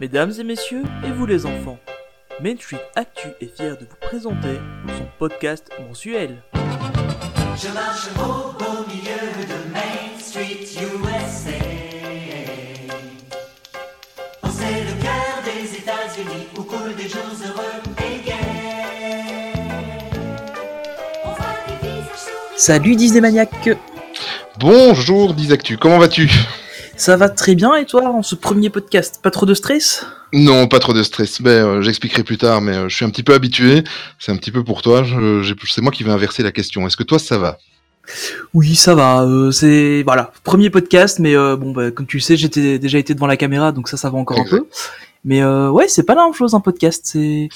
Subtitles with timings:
[0.00, 1.78] Mesdames et messieurs, et vous les enfants,
[2.42, 4.58] Main Street Actu est fier de vous présenter
[4.96, 6.42] son podcast mensuel.
[6.54, 11.50] Je marche au beau milieu de Main Street USA.
[14.42, 19.52] Oh, c'est le cœur des États-Unis où coulent des jours heureux et gais.
[21.26, 22.56] On voit des visages souriants.
[22.56, 23.50] Salut Disney Maniac
[24.58, 26.30] Bonjour Disactu, comment vas-tu?
[27.00, 29.20] Ça va très bien et toi en ce premier podcast?
[29.22, 30.04] Pas trop de stress?
[30.34, 31.40] Non, pas trop de stress.
[31.40, 33.84] Ben, euh, j'expliquerai plus tard, mais euh, je suis un petit peu habitué.
[34.18, 35.02] C'est un petit peu pour toi.
[35.66, 36.86] C'est moi qui vais inverser la question.
[36.86, 37.56] Est-ce que toi ça va?
[38.52, 39.22] Oui, ça va.
[39.22, 42.98] euh, c'est voilà, premier podcast, mais euh, bon, bah, comme tu le sais, j'étais déjà
[42.98, 44.66] été devant la caméra, donc ça, ça va encore un peu.
[45.24, 47.00] Mais euh, ouais, c'est pas la même chose un podcast.
[47.06, 47.48] C'est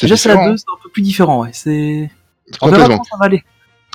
[0.00, 1.42] déjà c'est la deux, c'est un peu plus différent.
[1.42, 2.10] Ouais, c'est.
[2.62, 2.88] On verra Complètement.
[2.88, 3.44] comment ça va aller.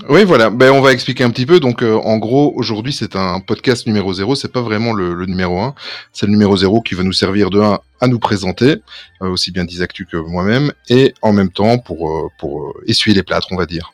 [0.09, 0.49] Oui, voilà.
[0.49, 1.59] Ben, on va expliquer un petit peu.
[1.59, 4.35] Donc, euh, en gros, aujourd'hui, c'est un podcast numéro 0.
[4.35, 5.75] C'est pas vraiment le, numéro 1.
[6.11, 8.81] C'est le numéro 0 qui va nous servir de 1 à nous présenter,
[9.21, 13.47] euh, aussi bien Disactu que moi-même, et en même temps pour, euh, essuyer les plâtres,
[13.51, 13.93] on va dire.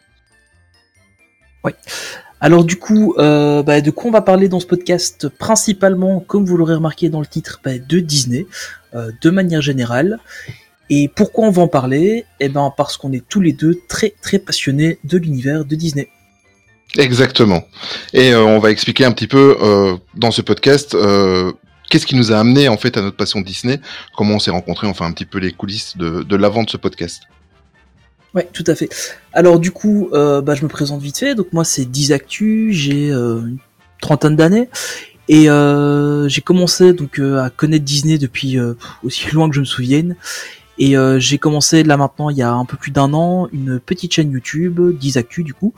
[2.41, 5.27] Alors du coup, bah, de quoi on va parler dans ce podcast?
[5.27, 8.47] Principalement, comme vous l'aurez remarqué dans le titre, bah, de Disney,
[8.93, 10.19] de manière générale.
[10.89, 12.25] Et pourquoi on va en parler?
[12.39, 16.09] Eh ben parce qu'on est tous les deux très très passionnés de l'univers de Disney.
[16.97, 17.63] Exactement.
[18.13, 21.51] Et euh, on va expliquer un petit peu euh, dans ce podcast euh,
[21.89, 23.79] qu'est-ce qui nous a amené en fait à notre passion de Disney,
[24.17, 26.77] comment on s'est rencontrés, enfin un petit peu les coulisses de, de l'avant de ce
[26.77, 27.23] podcast.
[28.33, 28.89] Ouais, tout à fait.
[29.33, 31.35] Alors du coup, bah, je me présente vite fait.
[31.35, 33.57] Donc moi c'est Dizactu, j'ai une
[34.01, 34.69] trentaine d'années
[35.27, 35.47] et
[36.27, 38.57] j'ai commencé donc à connaître Disney depuis
[39.03, 40.15] aussi loin que je me souvienne.
[40.79, 43.79] Et euh, j'ai commencé là maintenant il y a un peu plus d'un an une
[43.79, 45.73] petite chaîne YouTube, Dizactu du coup.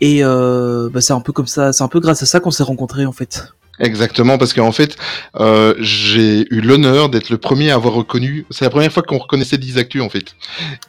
[0.00, 2.50] Et euh, bah, c'est un peu comme ça, c'est un peu grâce à ça qu'on
[2.50, 3.54] s'est rencontrés en fait.
[3.80, 4.96] Exactement, parce qu'en fait,
[5.36, 8.46] euh, j'ai eu l'honneur d'être le premier à avoir reconnu.
[8.50, 10.36] C'est la première fois qu'on reconnaissait Disactu en fait.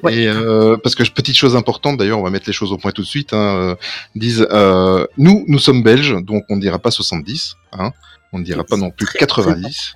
[0.04, 0.16] Ouais.
[0.16, 2.92] Et euh, parce que petite chose importante, d'ailleurs, on va mettre les choses au point
[2.92, 3.34] tout de suite.
[3.34, 3.76] Hein,
[4.16, 7.92] disent, euh, nous, nous sommes belges, donc on ne dira pas 70, hein,
[8.34, 9.94] on ne dira pas non plus Très, 90.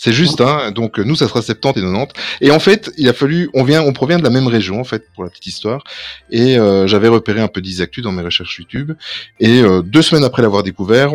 [0.00, 2.12] C'est juste, hein, donc euh, nous ça sera 70 et 90.
[2.40, 4.84] Et en fait, il a fallu, on vient, on provient de la même région en
[4.84, 5.82] fait pour la petite histoire.
[6.30, 8.92] Et euh, j'avais repéré un peu Disactu dans mes recherches YouTube.
[9.40, 11.10] Et euh, deux semaines après l'avoir découvert,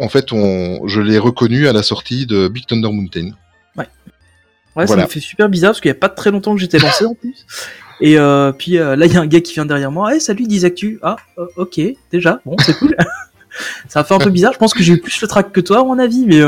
[0.00, 3.30] en fait, on, je l'ai reconnu à la sortie de Big Thunder Mountain.
[3.76, 3.84] Ouais,
[4.82, 5.04] ça Voilà.
[5.04, 7.14] me fait super bizarre parce qu'il y a pas très longtemps que j'étais lancé en
[7.14, 7.46] plus.
[8.00, 10.12] Et euh, puis euh, là, il y a un gars qui vient derrière moi.
[10.12, 10.98] Hey, salut, Dizactu.
[11.02, 12.40] Ah, euh, ok, déjà.
[12.44, 12.94] Bon, c'est cool.
[13.88, 14.52] ça fait un peu bizarre.
[14.52, 16.42] Je pense que j'ai eu plus le track que toi, à mon avis, mais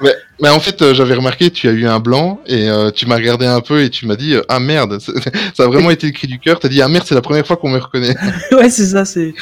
[0.00, 3.16] Mais en fait, euh, j'avais remarqué, tu as eu un blanc et euh, tu m'as
[3.16, 5.00] regardé un peu et tu m'as dit euh, ah merde,
[5.54, 6.60] ça a vraiment été le cri du cœur.
[6.60, 8.14] T'as dit ah merde, c'est la première fois qu'on me reconnaît.
[8.52, 9.04] ouais, c'est ça.
[9.04, 9.34] C'est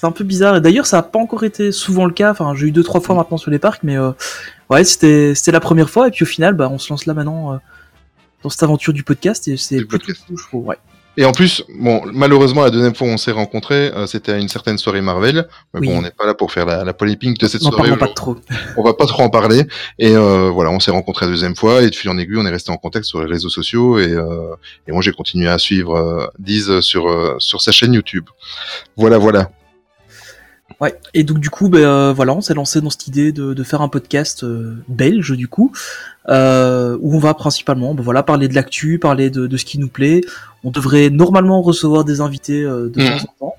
[0.00, 0.56] c'est un peu bizarre.
[0.56, 2.30] Et d'ailleurs, ça a pas encore été souvent le cas.
[2.30, 4.12] Enfin, j'ai eu deux trois fois maintenant sur les parcs, mais euh,
[4.70, 6.08] ouais, c'était c'était la première fois.
[6.08, 7.56] Et puis au final, bah, on se lance là maintenant euh,
[8.42, 10.66] dans cette aventure du podcast et c'est plutôt cool, je trouve.
[10.66, 10.78] Ouais.
[11.20, 14.38] Et en plus, bon, malheureusement, la deuxième fois où on s'est rencontrés, euh, c'était à
[14.38, 15.46] une certaine soirée Marvel.
[15.74, 15.86] Mais Oui.
[15.88, 17.76] bon, on n'est pas là pour faire la, la polémique de cette soirée.
[17.76, 18.14] parlons pas aujourd'hui.
[18.14, 18.36] trop.
[18.78, 19.64] On va pas trop en parler.
[19.98, 22.46] Et euh, voilà, on s'est rencontrés la deuxième fois et de fil en aiguille, on
[22.46, 24.54] est resté en contact sur les réseaux sociaux et, euh,
[24.88, 28.24] et moi j'ai continué à suivre euh, Diz sur euh, sur sa chaîne YouTube.
[28.96, 29.50] Voilà, voilà.
[30.80, 33.52] Ouais, et donc du coup, ben, euh, voilà, on s'est lancé dans cette idée de,
[33.52, 35.72] de faire un podcast euh, belge, du coup,
[36.30, 39.78] euh, où on va principalement ben, voilà, parler de l'actu, parler de, de ce qui
[39.78, 40.22] nous plaît.
[40.64, 43.08] On devrait normalement recevoir des invités euh, de Mhm.
[43.08, 43.54] temps en temps.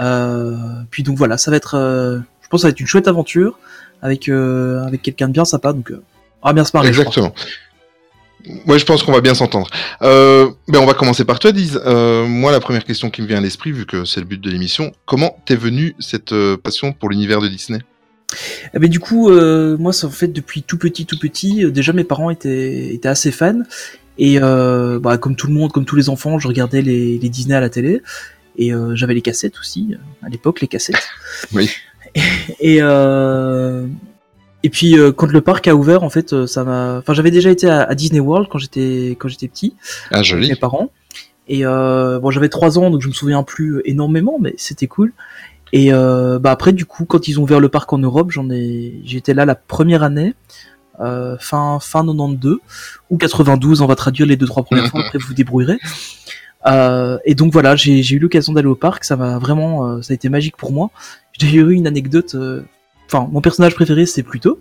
[0.00, 0.56] Euh,
[0.90, 3.08] puis donc voilà, ça va être, euh, je pense, que ça va être une chouette
[3.08, 3.58] aventure
[4.02, 5.72] avec avec quelqu'un de bien sympa.
[5.72, 5.92] Donc,
[6.42, 6.92] on va bien se marrer.
[6.92, 7.16] je pense.
[7.16, 7.34] Exactement.
[8.66, 9.70] Ouais, je pense qu'on va bien s'entendre.
[10.02, 11.80] Euh, ben on va commencer par toi, Diz.
[11.86, 14.38] Euh, moi, la première question qui me vient à l'esprit, vu que c'est le but
[14.38, 17.78] de l'émission, comment t'es venue cette euh, passion pour l'univers de Disney?
[18.74, 19.30] Eh ben, du coup,
[19.78, 21.70] moi, ça en fait depuis tout petit, tout petit.
[21.70, 23.62] déjà, mes parents étaient, étaient assez fans.
[24.18, 27.28] Et euh, bah, comme tout le monde, comme tous les enfants, je regardais les, les
[27.28, 28.02] Disney à la télé.
[28.56, 31.08] Et euh, j'avais les cassettes aussi, à l'époque, les cassettes.
[31.52, 31.68] Oui.
[32.60, 33.86] Et, euh,
[34.62, 36.98] et puis, euh, quand le parc a ouvert, en fait, euh, ça m'a.
[36.98, 39.74] Enfin, j'avais déjà été à, à Disney World quand j'étais quand j'étais petit
[40.12, 40.48] Ah, avec joli.
[40.48, 40.90] mes parents.
[41.48, 45.12] Et euh, bon, j'avais trois ans, donc je me souviens plus énormément, mais c'était cool.
[45.72, 48.48] Et euh, bah après, du coup, quand ils ont ouvert le parc en Europe, j'en
[48.48, 50.34] ai, j'étais là la première année,
[51.00, 52.58] euh, fin fin 92
[53.10, 53.80] ou 92.
[53.80, 55.00] On va traduire les deux trois premières fois.
[55.04, 55.78] Après, vous vous débrouillerez.
[56.66, 59.04] Euh, et donc voilà, j'ai eu l'occasion d'aller au parc.
[59.04, 60.90] Ça m'a vraiment, euh, ça a été magique pour moi.
[61.38, 62.36] J'ai eu une anecdote.
[63.06, 64.60] Enfin, mon personnage préféré, c'est Pluto.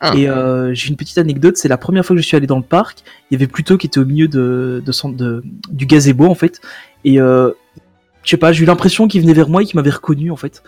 [0.00, 0.14] Ah.
[0.14, 0.28] Et
[0.74, 1.56] j'ai une petite anecdote.
[1.56, 2.98] C'est la première fois que je suis allé dans le parc.
[3.30, 6.34] Il y avait Pluto qui était au milieu de, de, son- de- du gazebo en
[6.34, 6.60] fait.
[7.04, 7.52] Et je
[8.24, 10.62] sais pas, j'ai eu l'impression qu'il venait vers moi et qu'il m'avait reconnu en fait.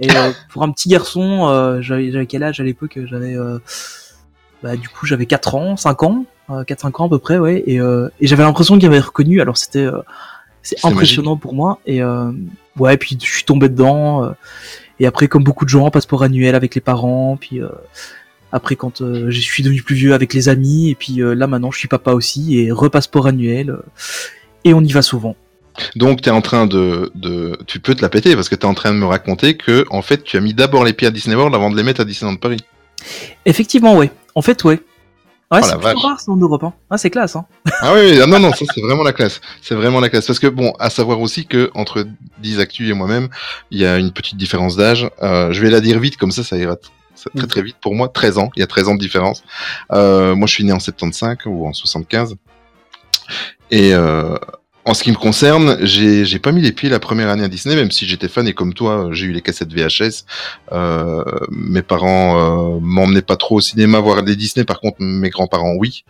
[0.00, 0.08] Et
[0.50, 2.98] pour un petit garçon, j'avais quel âge à l'époque?
[3.06, 3.34] J'avais,
[4.62, 6.24] bah, du coup, j'avais 4 ans, 5 ans.
[6.50, 7.62] euh, 4-5 ans à peu près, ouais.
[7.66, 9.40] Et, euh, et j'avais l'impression qu'il m'avait reconnu.
[9.40, 9.98] Alors c'était euh,
[10.62, 11.78] c'est impressionnant pour moi.
[11.86, 12.30] Et euh,
[12.78, 14.24] ouais, puis je suis tombé dedans.
[14.24, 14.30] euh,
[15.00, 17.36] et après, comme beaucoup de gens, passeport annuel avec les parents.
[17.40, 17.68] Puis euh,
[18.50, 20.90] après, quand euh, je suis devenu plus vieux, avec les amis.
[20.90, 22.58] Et puis euh, là, maintenant, je suis papa aussi.
[22.58, 23.70] Et repasseport annuel.
[23.70, 23.82] euh,
[24.64, 25.36] et on y va souvent.
[25.94, 27.56] Donc, tu es en train de, de.
[27.68, 29.86] Tu peux te la péter parce que tu es en train de me raconter que,
[29.90, 32.00] en fait, tu as mis d'abord les pieds à Disney World avant de les mettre
[32.00, 32.58] à Disneyland Paris.
[33.46, 34.10] Effectivement, ouais.
[34.38, 34.80] En fait, ouais.
[35.50, 36.62] Ouais, Oh, c'est plutôt rare ça en Europe.
[36.62, 36.72] Hein.
[36.90, 37.34] Ah, c'est classe.
[37.34, 37.44] Hein.
[37.80, 39.40] Ah oui, oui, ah non, non, ça c'est vraiment la classe.
[39.62, 40.28] C'est vraiment la classe.
[40.28, 42.06] Parce que bon, à savoir aussi que entre
[42.38, 43.30] 10 Actu et moi-même,
[43.72, 45.10] il y a une petite différence d'âge.
[45.24, 46.90] Euh, je vais la dire vite, comme ça, ça ira très
[47.34, 47.48] Oui.
[47.48, 48.08] très vite pour moi.
[48.08, 49.42] 13 ans, il y a 13 ans de différence.
[49.92, 52.36] Euh, moi, je suis né en 75 ou en 75.
[53.72, 54.36] Et euh,
[54.88, 57.76] en ce qui me concerne, j'ai pas mis les pieds la première année à Disney,
[57.76, 60.24] même si j'étais fan et comme toi, j'ai eu les cassettes VHS.
[60.72, 64.64] Euh, mes parents euh, m'emmenaient pas trop au cinéma voir des Disney.
[64.64, 66.04] Par contre, mes grands-parents, oui.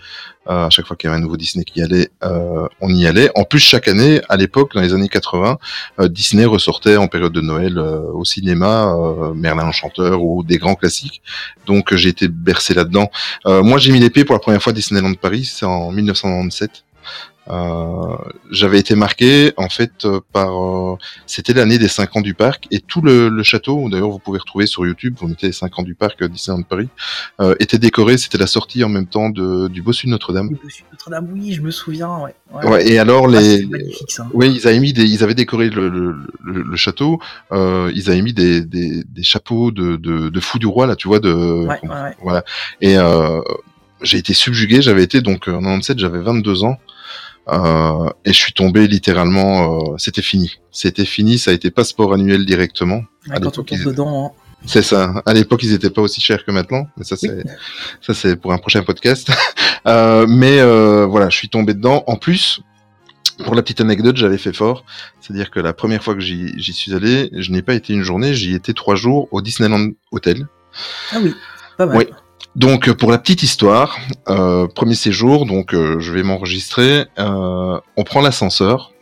[0.49, 3.05] Euh, à chaque fois qu'il y avait un nouveau Disney qui allait, euh, on y
[3.09, 3.31] allait.
[3.35, 5.59] En plus, chaque année, à l'époque, dans les années 80,
[5.99, 8.95] euh, Disney ressortait en période de Noël au cinéma,
[9.35, 11.21] Merlin l'Enchanteur ou des grands classiques.
[11.67, 13.11] Donc, j'ai été bercé là-dedans.
[13.45, 16.85] Moi, j'ai mis les pieds pour la première fois Disneyland Paris, c'est en 1997.
[17.51, 18.17] Euh,
[18.51, 20.97] j'avais été marqué en fait euh, par euh,
[21.27, 24.39] c'était l'année des 5 ans du parc et tout le, le château d'ailleurs vous pouvez
[24.39, 26.89] retrouver sur YouTube vous mettez les 5 ans du parc Disneyland Paris
[27.41, 30.83] euh, était décoré c'était la sortie en même temps de, du bossu de Notre-Dame Bossu
[30.83, 32.19] de Notre-Dame, oui, je me souviens.
[32.19, 32.35] Ouais.
[32.67, 32.89] ouais.
[32.89, 33.69] et alors Ah, les
[34.09, 34.27] ça.
[34.35, 37.21] oui, ils avaient mis des, ils avaient décoré le, le, le, château.
[37.53, 40.97] Euh, ils avaient mis des, des, des chapeaux de, de, de fou du roi là,
[40.97, 41.33] tu vois, de
[41.67, 41.81] Ouais,
[42.23, 42.45] voilà.
[42.81, 43.41] Et euh,
[44.03, 44.83] j'ai été subjugué.
[44.83, 46.79] J'avais été donc en 97, j'avais 22 ans.
[47.51, 49.93] Euh, et je suis tombé littéralement.
[49.93, 50.59] euh, C'était fini.
[50.71, 51.39] C'était fini.
[51.39, 53.03] Ça a été passeport annuel directement.
[53.29, 54.31] Ouais, à quand on tombe dedans, hein.
[54.67, 55.15] C'est ça.
[55.25, 57.45] À l'époque, ils étaient pas aussi chers que maintenant, mais ça c'est
[58.01, 59.31] ça c'est pour un prochain podcast.
[59.87, 60.61] Euh, mais
[61.07, 62.03] voilà, je suis tombé dedans.
[62.09, 62.61] En plus,
[63.45, 64.85] pour la petite anecdote, j'avais fait fort.
[65.21, 68.03] C'est-à-dire que la première fois que j'y j'y suis allé, je n'ai pas été une
[68.03, 70.47] journée, j'y étais trois jours au Disneyland Hotel.
[71.13, 71.33] Ah oui,
[71.79, 71.97] pas mal.
[71.97, 72.05] Oui.
[72.59, 73.97] Donc euh, pour la petite histoire,
[74.29, 77.07] euh, premier séjour, donc euh, je vais m'enregistrer.
[77.17, 78.93] On prend l'ascenseur,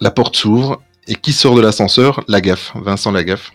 [0.00, 2.22] la porte s'ouvre et qui sort de l'ascenseur?
[2.28, 3.50] Lagaffe, Vincent Lagaffe.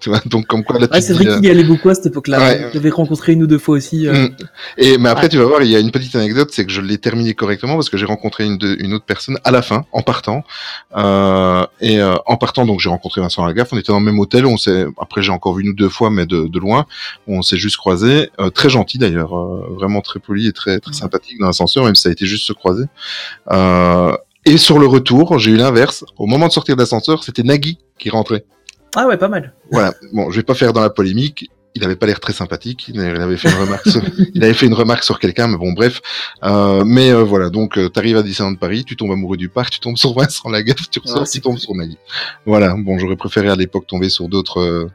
[0.00, 1.94] Tu vois, donc comme quoi là, Ouais, c'est vrai euh, qu'il y allait beaucoup à
[1.94, 2.38] cette époque-là.
[2.38, 2.70] Ouais.
[2.72, 4.06] J'avais rencontré une ou deux fois aussi.
[4.08, 4.36] euh, Mm.
[4.78, 6.80] Et mais après tu vas voir, il y a une petite anecdote, c'est que je
[6.80, 9.84] l'ai terminé correctement parce que j'ai rencontré une, de- une autre personne à la fin,
[9.92, 10.42] en partant.
[10.96, 13.68] Euh, et euh, en partant, donc j'ai rencontré Vincent Lagaffe.
[13.72, 14.46] On était dans le même hôtel.
[14.46, 16.86] On s'est après j'ai encore vu une ou deux fois, mais de, de loin.
[17.26, 18.30] On s'est juste croisés.
[18.40, 20.96] Euh, très gentil d'ailleurs, euh, vraiment très poli et très très Ouais.
[20.96, 22.84] sympathique dans l'ascenseur, même si ça a été juste se croiser.
[23.50, 24.16] Euh,
[24.46, 26.04] et sur le retour, j'ai eu l'inverse.
[26.16, 28.44] Au moment de sortir de l'ascenseur, c'était Nagui qui rentrait.
[28.96, 29.52] Ah ouais, pas mal.
[29.70, 29.94] Voilà.
[30.12, 31.50] Bon, je vais pas faire dans la polémique.
[31.76, 32.88] Il avait pas l'air très sympathique.
[32.88, 33.88] Il avait fait une remarque.
[33.88, 34.02] sur,
[34.34, 36.00] il avait fait une remarque sur quelqu'un, mais bon, bref.
[36.42, 37.48] Euh, mais euh, voilà.
[37.48, 40.48] Donc, euh, t'arrives à Disneyland Paris, tu tombes amoureux du parc, tu tombes sur Vincent
[40.48, 41.98] Lagaffe, tu ressors, Ouais, tu tombes sur Nagui.
[42.44, 42.74] Voilà.
[42.76, 44.90] Bon, j'aurais préféré à l'époque tomber sur d'autres.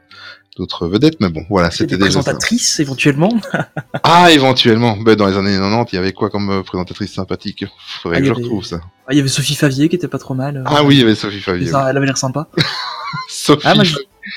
[0.56, 2.20] D'autres vedettes, mais bon, voilà, C'était c'était déjà ça.
[2.22, 3.30] présentatrice éventuellement.
[4.02, 4.96] Ah, éventuellement.
[4.96, 7.64] Ben, dans les années 90, il y avait quoi comme euh, présentatrice sympathique?
[8.02, 8.80] Faudrait Ah, que y je avait- retrouve ça.
[9.06, 10.58] Ah, il y avait Sophie Favier qui était pas trop mal.
[10.58, 11.66] euh, Ah oui, il y avait Sophie Favier.
[11.68, 12.46] ça, elle avait l'air sympa.
[13.28, 13.96] Sophie, Ah, moi, je-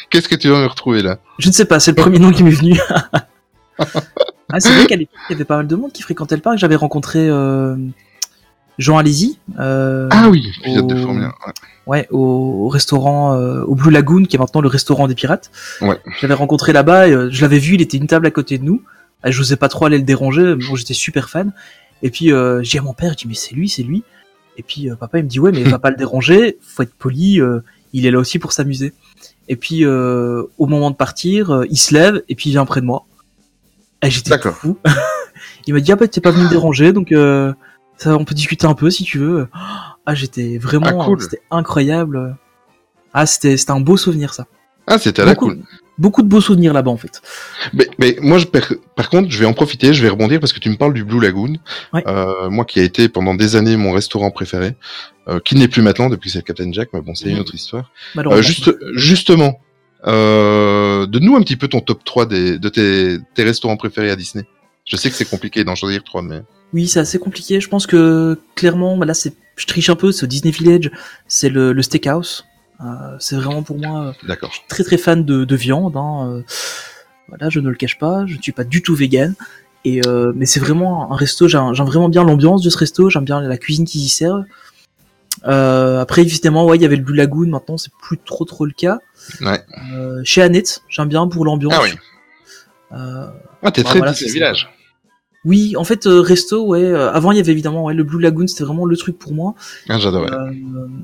[0.10, 1.18] qu'est-ce que tu vas me retrouver là?
[1.38, 2.80] Je ne sais pas, c'est le premier nom qui m'est venu.
[3.80, 6.42] ah, c'est vrai qu'à l'époque, il y avait pas mal de monde qui fréquentait le
[6.42, 6.57] parc.
[6.57, 7.76] J'avais rencontré euh,
[8.80, 9.38] Jean Alési.
[9.59, 11.28] Euh, Ah oui, pilote de Formule 1.
[11.28, 11.33] ouais.
[11.86, 15.50] Ouais, au, au restaurant, euh, au Blue Lagoon, qui est maintenant le restaurant des pirates.
[15.81, 16.00] Ouais.
[16.06, 18.57] Je l'avais rencontré là-bas, et, euh, je l'avais vu, il était une table à côté
[18.57, 18.81] de nous.
[19.26, 21.52] Je n'osais pas trop aller le déranger, bon, j'étais super fan.
[22.02, 24.04] Et puis, euh, j'ai dit à mon père, je dis, mais c'est lui, c'est lui.
[24.57, 26.94] Et puis, euh, papa, il me dit, ouais, mais va pas le déranger, faut être
[26.94, 27.59] poli, euh,
[27.92, 28.94] il est là aussi pour s'amuser.
[29.50, 32.81] Et puis, euh, au moment de partir, il se lève, et puis il vient près
[32.81, 33.06] de moi.
[34.04, 34.78] Et j'étais fou.
[35.68, 37.52] il m'a dit, ah bah, t'es pas venu me déranger, donc, euh,
[37.99, 39.47] ça, on peut discuter un peu si tu veux.
[40.06, 41.21] Ah, j'étais vraiment, Ah, cool.
[41.21, 42.35] c'était incroyable.
[43.13, 44.45] Ah, c'était, c'était un beau souvenir, ça.
[44.87, 45.59] Ah, c'était à la beaucoup, cool.
[45.99, 47.21] beaucoup de beaux souvenirs là-bas, en fait.
[47.73, 48.63] Mais, mais moi, je, par,
[48.95, 51.03] par contre, je vais en profiter, je vais rebondir parce que tu me parles du
[51.03, 51.57] Blue Lagoon.
[51.94, 52.03] Ouais.
[52.07, 54.75] Euh, moi, qui a été pendant des années mon restaurant préféré,
[55.27, 57.39] euh, qui n'est plus maintenant depuis que c'est le Captain Jack, mais bon, c'est une
[57.39, 57.91] autre histoire.
[58.18, 59.59] Euh, juste, justement,
[60.06, 64.45] donne-nous un petit peu ton top 3 des, de tes, tes restaurants préférés à Disney.
[64.85, 66.41] Je sais que c'est compliqué d'en choisir trois, mais
[66.73, 67.59] Oui, c'est assez compliqué.
[67.59, 70.11] Je pense que clairement, bah là, c'est, je triche un peu.
[70.11, 70.92] C'est au Disney Village,
[71.28, 72.45] c'est le, le steakhouse.
[72.81, 74.54] Euh, c'est vraiment pour moi euh, d'accord.
[74.69, 75.97] très très fan de, de viande.
[75.97, 76.30] Hein.
[76.31, 76.42] euh,
[77.28, 78.26] Voilà, je ne le cache pas.
[78.28, 79.33] Je ne suis pas du tout vegan.
[79.85, 81.47] Et euh, mais c'est vraiment un resto.
[81.47, 83.09] J'aime j'aime vraiment bien l'ambiance de ce resto.
[83.09, 84.44] J'aime bien la cuisine qu'ils y servent.
[85.47, 87.47] Euh, après, évidemment, ouais, il y avait le Blue Lagoon.
[87.47, 88.99] Maintenant, c'est plus trop trop le cas.
[89.42, 89.61] Ouais.
[89.94, 91.73] Euh, chez Annette, j'aime bien pour l'ambiance.
[91.76, 91.92] Ah oui.
[92.92, 93.28] Euh,
[93.64, 94.33] Ah, t'es très voilà, Disney.
[94.33, 94.69] Village.
[95.46, 96.84] Oui, en fait, euh, resto, ouais.
[96.84, 99.34] euh, avant, il y avait évidemment ouais, le Blue Lagoon, c'était vraiment le truc pour
[99.34, 99.56] moi.
[99.88, 100.30] Ah, j'adorais.
[100.31, 100.52] Euh,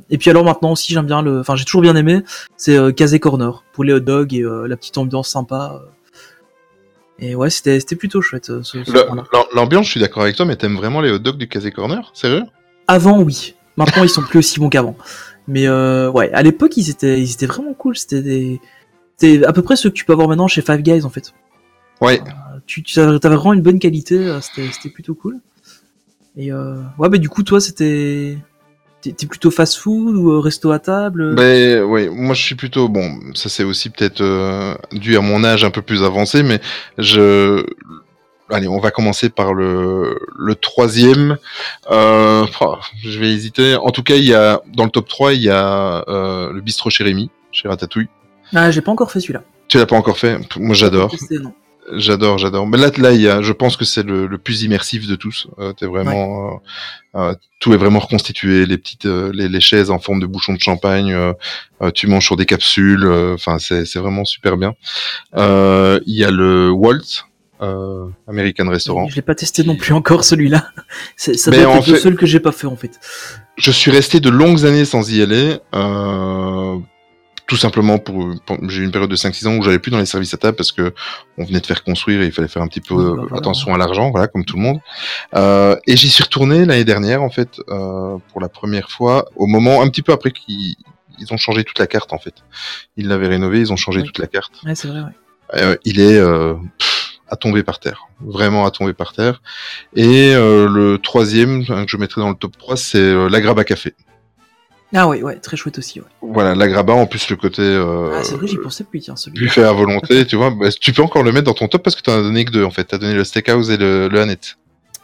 [0.10, 1.40] et puis alors maintenant aussi, j'aime bien le.
[1.40, 2.22] Enfin, j'ai toujours bien aimé.
[2.58, 5.82] C'est euh, Casé Corner pour les hot dogs et euh, la petite ambiance sympa.
[7.18, 8.50] Et ouais, c'était c'était plutôt chouette.
[8.50, 11.38] euh, ce, ce L'ambiance, je suis d'accord avec toi, mais t'aimes vraiment les hot dogs
[11.38, 12.44] du Casé Corner Sérieux?
[12.88, 13.56] Avant, oui.
[13.78, 14.98] Maintenant, ils sont plus aussi bons qu'avant.
[15.48, 17.96] Mais euh, ouais, à l'époque, ils étaient ils étaient vraiment cool.
[17.96, 18.60] C'était des
[19.16, 21.34] c'était à peu près ce que tu peux avoir maintenant chez Five Guys en fait.
[22.02, 22.20] Ouais.
[22.66, 25.40] Tu, tu avais vraiment une bonne qualité, euh, c'était plutôt cool.
[26.38, 28.38] Et euh, ouais, bah du coup, toi, c'était
[29.14, 32.90] t'es plutôt fast food ou euh, resto à table Ben oui, moi je suis plutôt
[32.90, 33.20] bon.
[33.34, 36.60] Ça c'est aussi peut-être euh, dû à mon âge un peu plus avancé, mais
[36.98, 37.66] je.
[38.52, 41.38] Allez, on va commencer par le, le troisième.
[41.90, 43.76] Euh, oh, je vais hésiter.
[43.76, 46.62] En tout cas, il y a dans le top 3, il y a euh, le
[46.62, 48.08] bistrot chez Rémi, chez Ratatouille.
[48.54, 49.42] Ah, j'ai pas encore fait celui-là.
[49.68, 50.38] Tu l'as pas encore fait?
[50.58, 51.12] Moi j'adore.
[51.94, 52.66] J'adore, j'adore.
[52.68, 55.16] Mais là, là, il y a, je pense que c'est le, le plus immersif de
[55.16, 55.48] tous.
[55.60, 56.60] Euh, t'es vraiment,
[57.16, 58.66] euh, euh, tout est vraiment reconstitué.
[58.66, 61.16] Les petites, euh, les, les chaises en forme de bouchon de champagne.
[61.94, 63.06] tu manges sur des capsules.
[63.34, 64.74] Enfin, c'est, c'est vraiment super bien.
[65.36, 67.26] Il y a le Walt,
[67.62, 69.08] euh, American Restaurant.
[69.08, 70.68] Je l'ai pas testé non plus encore celui-là.
[71.16, 73.00] C'est- Ça doit être le fait- seul que j'ai pas fait en fait.
[73.58, 75.58] Je suis resté de longues années sans y aller.
[75.74, 76.55] Euh,
[77.48, 80.00] tout simplement pour, pour- j'ai eu une période de 5-6 ans où j'allais plus dans
[80.00, 80.94] les services à table parce que
[81.38, 83.38] on venait de faire construire et il fallait faire un petit peu bah, euh, voilà.
[83.38, 84.80] attention à l'argent, voilà, comme tout le monde.
[85.36, 89.46] Euh, et j'y suis retourné l'année dernière, en fait, euh, pour la première fois, au
[89.46, 90.76] moment, un petit peu après qu'ils
[91.18, 92.34] ils ont changé toute la carte, en fait.
[92.98, 94.06] Ils l'avaient rénové, ils ont changé Oui.
[94.06, 94.52] toute la carte.
[94.66, 95.06] Ouais, c'est vrai, ouais.
[95.62, 99.42] Euh, il est euh, pff, à tomber par terre, vraiment à tomber par terre.
[99.96, 103.64] Et euh, le troisième que je mettrai dans le top 3, c'est euh, la Graba
[103.64, 103.94] Café.
[104.94, 106.06] Ah ouais, ouais, très chouette aussi, ouais.
[106.22, 109.16] Voilà, la Graba, en plus le côté euh, Ah, c'est vrai, j'y pensais plus, tiens,
[109.16, 109.44] celui-là.
[109.46, 110.52] buffet à volonté, tu vois.
[110.52, 112.46] bah, tu peux encore le mettre dans ton top parce que tu en as donné
[112.46, 112.86] que deux, en fait.
[112.86, 114.58] Tu as donné le steakhouse et le, le Annette.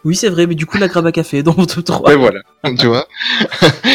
[0.05, 2.07] Oui, c'est vrai, mais du coup, la Graba Café dans mon top 3.
[2.09, 2.39] Ouais, voilà,
[2.79, 3.07] tu vois.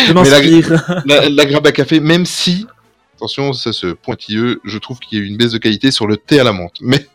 [0.07, 1.03] Je m'inspire.
[1.07, 2.67] La, la Graba Café, même si,
[3.17, 6.07] attention, ça ce pointilleux, je trouve qu'il y a eu une baisse de qualité sur
[6.07, 6.75] le thé à la menthe.
[6.81, 7.07] Mais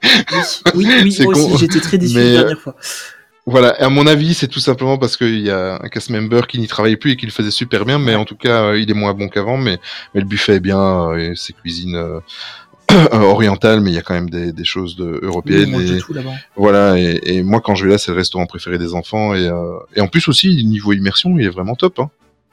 [0.75, 1.39] Oui, oui, oui, moi con.
[1.39, 2.75] aussi, j'étais très déçu Mais, la dernière fois.
[3.51, 6.59] Voilà, à mon avis, c'est tout simplement parce qu'il y a un cast member qui
[6.59, 8.89] n'y travaille plus et qui le faisait super bien, mais en tout cas, euh, il
[8.89, 9.79] est moins bon qu'avant, mais,
[10.13, 12.19] mais le buffet est bien, euh, et c'est cuisine euh,
[13.11, 15.75] orientale, mais il y a quand même des, des choses de, européennes.
[15.79, 16.31] et, tout là-bas.
[16.55, 19.47] voilà, et, et moi, quand je vais là, c'est le restaurant préféré des enfants, et,
[19.47, 21.99] euh, et en plus aussi, niveau immersion, il est vraiment top.
[21.99, 22.09] Hein.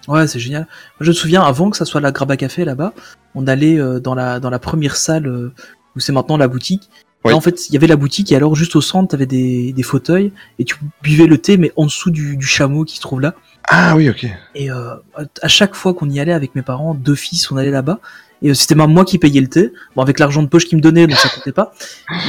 [0.07, 0.63] Ouais, c'est génial.
[0.63, 2.95] Moi, je me souviens, avant que ça soit la Graba Café là-bas,
[3.35, 5.53] on allait euh, dans, la, dans la première salle euh,
[5.97, 6.89] où c'est maintenant la boutique.
[7.29, 7.35] Oui.
[7.35, 9.83] En fait, il y avait la boutique et alors juste au centre, t'avais des, des
[9.83, 13.21] fauteuils et tu buvais le thé, mais en dessous du, du chameau qui se trouve
[13.21, 13.35] là.
[13.69, 14.27] Ah oui, ok.
[14.55, 14.95] Et euh,
[15.43, 18.01] à chaque fois qu'on y allait avec mes parents, deux fils, on allait là-bas.
[18.41, 19.73] Et euh, c'était même moi qui payais le thé.
[19.97, 21.73] Bon, avec l'argent de poche qu'ils me donnaient, donc ça comptait pas.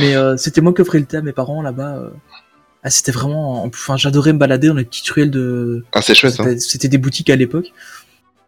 [0.01, 1.95] Mais euh, c'était moi qui offrais le thé à mes parents là-bas.
[1.97, 2.09] euh.
[2.83, 3.63] Ah, c'était vraiment.
[3.65, 5.83] Enfin, j'adorais me balader dans les petites ruelles de.
[5.93, 6.39] Ah, c'est chouette.
[6.39, 6.55] Hein.
[6.59, 7.71] C'était des boutiques à l'époque.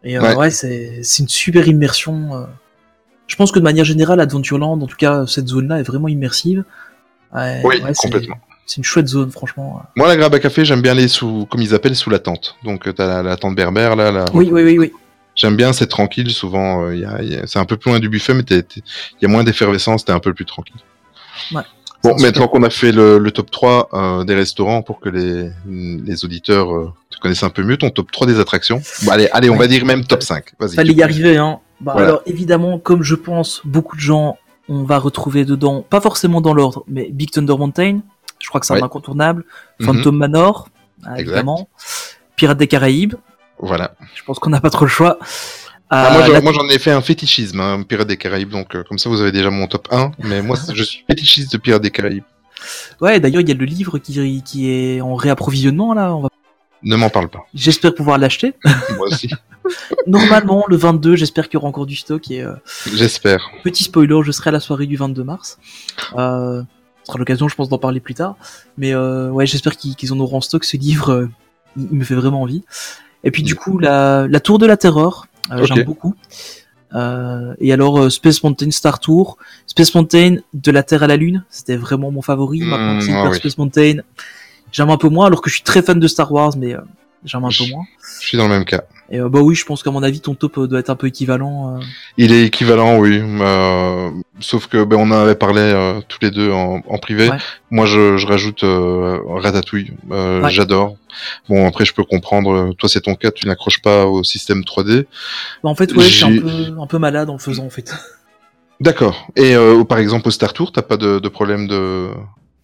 [0.04, 0.34] Et euh, Ouais.
[0.34, 2.46] ouais, c'est c'est une super immersion.
[3.26, 6.64] Je pense que de manière générale, Adventureland, en tout cas, cette zone-là est vraiment immersive.
[7.34, 8.36] Ouais, Oui, ouais, complètement.
[8.66, 9.82] C'est une chouette zone, franchement.
[9.96, 12.56] Moi, la grabe à café, j'aime bien aller sous, comme ils appellent, sous la tente.
[12.64, 14.24] Donc, t'as la, la tente berbère, là.
[14.34, 14.92] Oui, oui, oui, oui.
[15.34, 16.30] J'aime bien, c'est tranquille.
[16.30, 18.64] Souvent, euh, y a- y a- c'est un peu plus loin du buffet, mais il
[19.20, 20.76] y a moins d'effervescence, t'es un peu plus tranquille.
[21.54, 21.62] Ouais.
[22.04, 25.50] Bon, maintenant qu'on a fait le, le top 3 euh, des restaurants pour que les,
[25.66, 28.82] les auditeurs euh, te connaissent un peu mieux, ton top 3 des attractions.
[29.04, 29.60] Bon, allez, allez, on Ouais.
[29.60, 30.44] va dire même top 5.
[30.58, 30.74] Vas-y.
[30.74, 31.60] Fallait y arriver, hein.
[31.82, 32.08] Bah, Voilà.
[32.08, 36.54] alors, évidemment, comme je pense, beaucoup de gens, on va retrouver dedans, pas forcément dans
[36.54, 38.00] l'ordre, mais Big Thunder Mountain,
[38.38, 38.80] je crois que c'est Ouais.
[38.82, 39.44] un incontournable.
[39.80, 39.86] Mhm.
[39.86, 40.68] Phantom Manor,
[41.04, 41.68] ah, évidemment.
[42.36, 43.14] Pirates des Caraïbes,
[43.58, 43.94] Voilà.
[44.14, 45.18] je pense qu'on n'a pas trop le choix.
[45.90, 48.48] Ah, Euh, moi, j'en- la- moi, j'en ai fait un fétichisme, hein, Pirates des Caraïbes,
[48.50, 50.12] donc euh, comme ça, vous avez déjà mon top 1.
[50.20, 52.24] Mais moi, je suis fétichiste de Pirates des Caraïbes.
[53.00, 56.14] Ouais, d'ailleurs, il y a le livre qui, qui est en réapprovisionnement, là.
[56.14, 56.28] On va...
[56.84, 57.46] Ne m'en parle pas.
[57.54, 58.54] J'espère pouvoir l'acheter.
[58.96, 59.30] Moi aussi.
[60.06, 62.30] Normalement, le 22, j'espère qu'il y aura encore du stock.
[62.30, 62.52] Et euh,
[62.92, 63.40] J'espère.
[63.62, 65.58] petit spoiler, je serai à la soirée du 22 mars.
[66.16, 66.62] Euh,
[67.04, 68.36] ce sera l'occasion, je pense, d'en parler plus tard.
[68.78, 71.10] Mais euh, ouais, j'espère qu'ils qu'ils en auront en stock ce livre.
[71.10, 71.28] euh,
[71.76, 72.64] il, il me fait vraiment envie.
[73.24, 75.26] Et puis du coup, la, la Tour de la Terreur,
[75.62, 76.14] j'aime beaucoup.
[76.94, 81.76] Et alors Space Mountain Star Tour, Space Mountain de la Terre à la Lune, c'était
[81.76, 82.60] vraiment mon favori.
[82.62, 83.36] Maintenant, Mm, que c'est ah oui.
[83.36, 83.98] Space Mountain,
[84.72, 86.80] j'aime un peu moins, alors que je suis très fan de Star Wars, mais euh,
[87.24, 87.84] j'aime un peu moins.
[88.20, 88.82] Je suis dans le même cas.
[89.10, 90.96] Et euh, bah oui, je pense qu'à mon avis, ton top euh, doit être un
[90.96, 91.78] peu équivalent.
[92.16, 93.20] Il est équivalent, oui.
[93.22, 94.10] euh,
[94.40, 97.28] sauf que ben, on en avait parlé euh, tous les deux en, en privé.
[97.28, 97.36] Ouais.
[97.70, 99.92] Moi, je, je rajoute euh, Ratatouille.
[100.10, 100.50] Euh, Ouais.
[100.50, 100.96] J'adore.
[101.50, 102.72] Bon, après, je peux comprendre.
[102.78, 103.30] Toi, c'est ton cas.
[103.30, 105.04] Tu n'accroches pas au système 3D.
[105.62, 107.70] Bah, en fait, ouais, je suis un peu, un peu malade en le faisant, en
[107.70, 107.92] fait.
[108.80, 109.28] D'accord.
[109.36, 112.08] Et euh, par exemple, au Star Tour, t'as pas de, de problème de.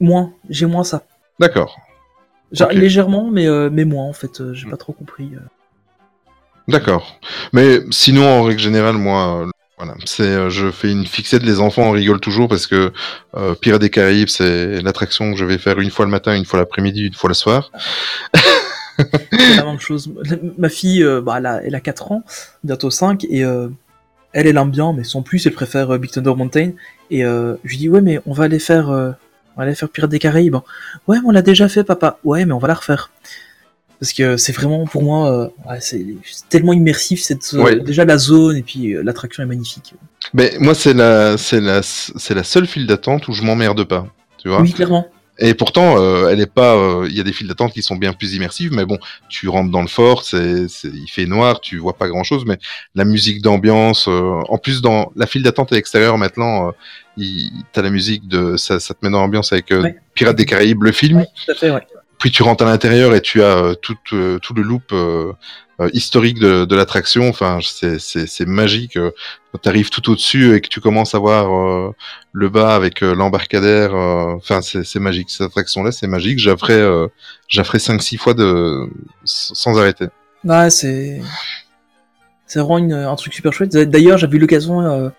[0.00, 1.02] Moins, j'ai moins ça.
[1.38, 1.76] D'accord.
[2.52, 2.70] Genre.
[2.70, 4.40] Légèrement, mais, euh, mais moins en fait.
[4.40, 4.70] euh, J'ai Mm.
[4.70, 5.30] pas trop compris.
[5.34, 5.40] euh.
[6.66, 7.18] D'accord.
[7.52, 9.46] Mais sinon, en règle générale, moi,
[9.78, 11.42] voilà, c'est, je fais une fixette.
[11.42, 12.92] Les enfants en rigolent toujours parce que
[13.36, 16.44] euh, Pirates des Caraïbes, c'est l'attraction que je vais faire une fois le matin, une
[16.44, 17.70] fois l'après-midi, une fois le soir.
[18.96, 20.12] C'est la même chose.
[20.58, 22.22] Ma fille, euh, bah, elle, a, elle a 4 ans,
[22.64, 23.68] bientôt 5, et euh,
[24.32, 26.72] elle, elle aime bien, mais sans plus, elle préfère Big Thunder Mountain.
[27.10, 28.90] Et je lui dis, ouais, mais on va aller faire,
[29.58, 30.54] on va aller faire Pirates des Caraïbes.
[31.08, 32.18] Ouais, mais on l'a déjà fait, papa.
[32.22, 33.10] Ouais, mais on va la refaire.
[33.98, 36.06] Parce que c'est vraiment, pour moi, euh, ouais, c'est
[36.48, 37.80] tellement immersif, cette, Ouais.
[37.80, 39.94] déjà la zone, et puis euh, l'attraction est magnifique.
[40.32, 44.06] Mais moi, c'est la, c'est la, c'est la seule file d'attente où je m'emmerde pas.
[44.40, 44.60] Tu vois.
[44.62, 45.08] Oui, clairement.
[45.40, 46.74] Et pourtant, euh, elle est pas.
[46.74, 49.48] euh, Il y a des files d'attente qui sont bien plus immersives, mais bon, tu
[49.48, 52.58] rentres dans le fort, c'est, c'est- il fait noir, tu vois pas grand chose, mais
[52.94, 54.08] la musique d'ambiance.
[54.08, 56.68] euh, en plus, dans la file d'attente à l'extérieur maintenant,
[57.18, 57.22] euh,
[57.72, 59.96] t'as la musique de, ça, ça te met dans l'ambiance avec euh, Ouais.
[60.14, 61.18] Pirates des Caraïbes, le film.
[61.18, 61.86] Ouais, tout à fait, ouais.
[62.18, 64.92] Puis tu rentres à l'intérieur et tu as tout, euh, tout le loop
[65.80, 67.28] euh, historique de, de l'attraction.
[67.28, 68.96] Enfin, c'est, c'est, c'est magique.
[68.96, 69.10] euh,
[69.52, 71.92] Quand tu arrives tout au-dessus et que tu commences à voir euh,
[72.32, 75.30] le bas avec euh, l'embarcadère, euh, enfin, c'est, c'est magique.
[75.30, 76.38] Cette attraction-là, c'est magique.
[76.38, 77.06] J'affrais, euh,
[77.48, 78.88] j'affrais 5-6 fois de,
[79.24, 80.06] sans arrêter.
[80.44, 81.20] Ouais, c'est.
[82.46, 83.76] C'est vraiment une- un truc super chouette.
[83.76, 84.80] D'ailleurs, j'avais eu l'occasion.
[84.80, 85.10] euh,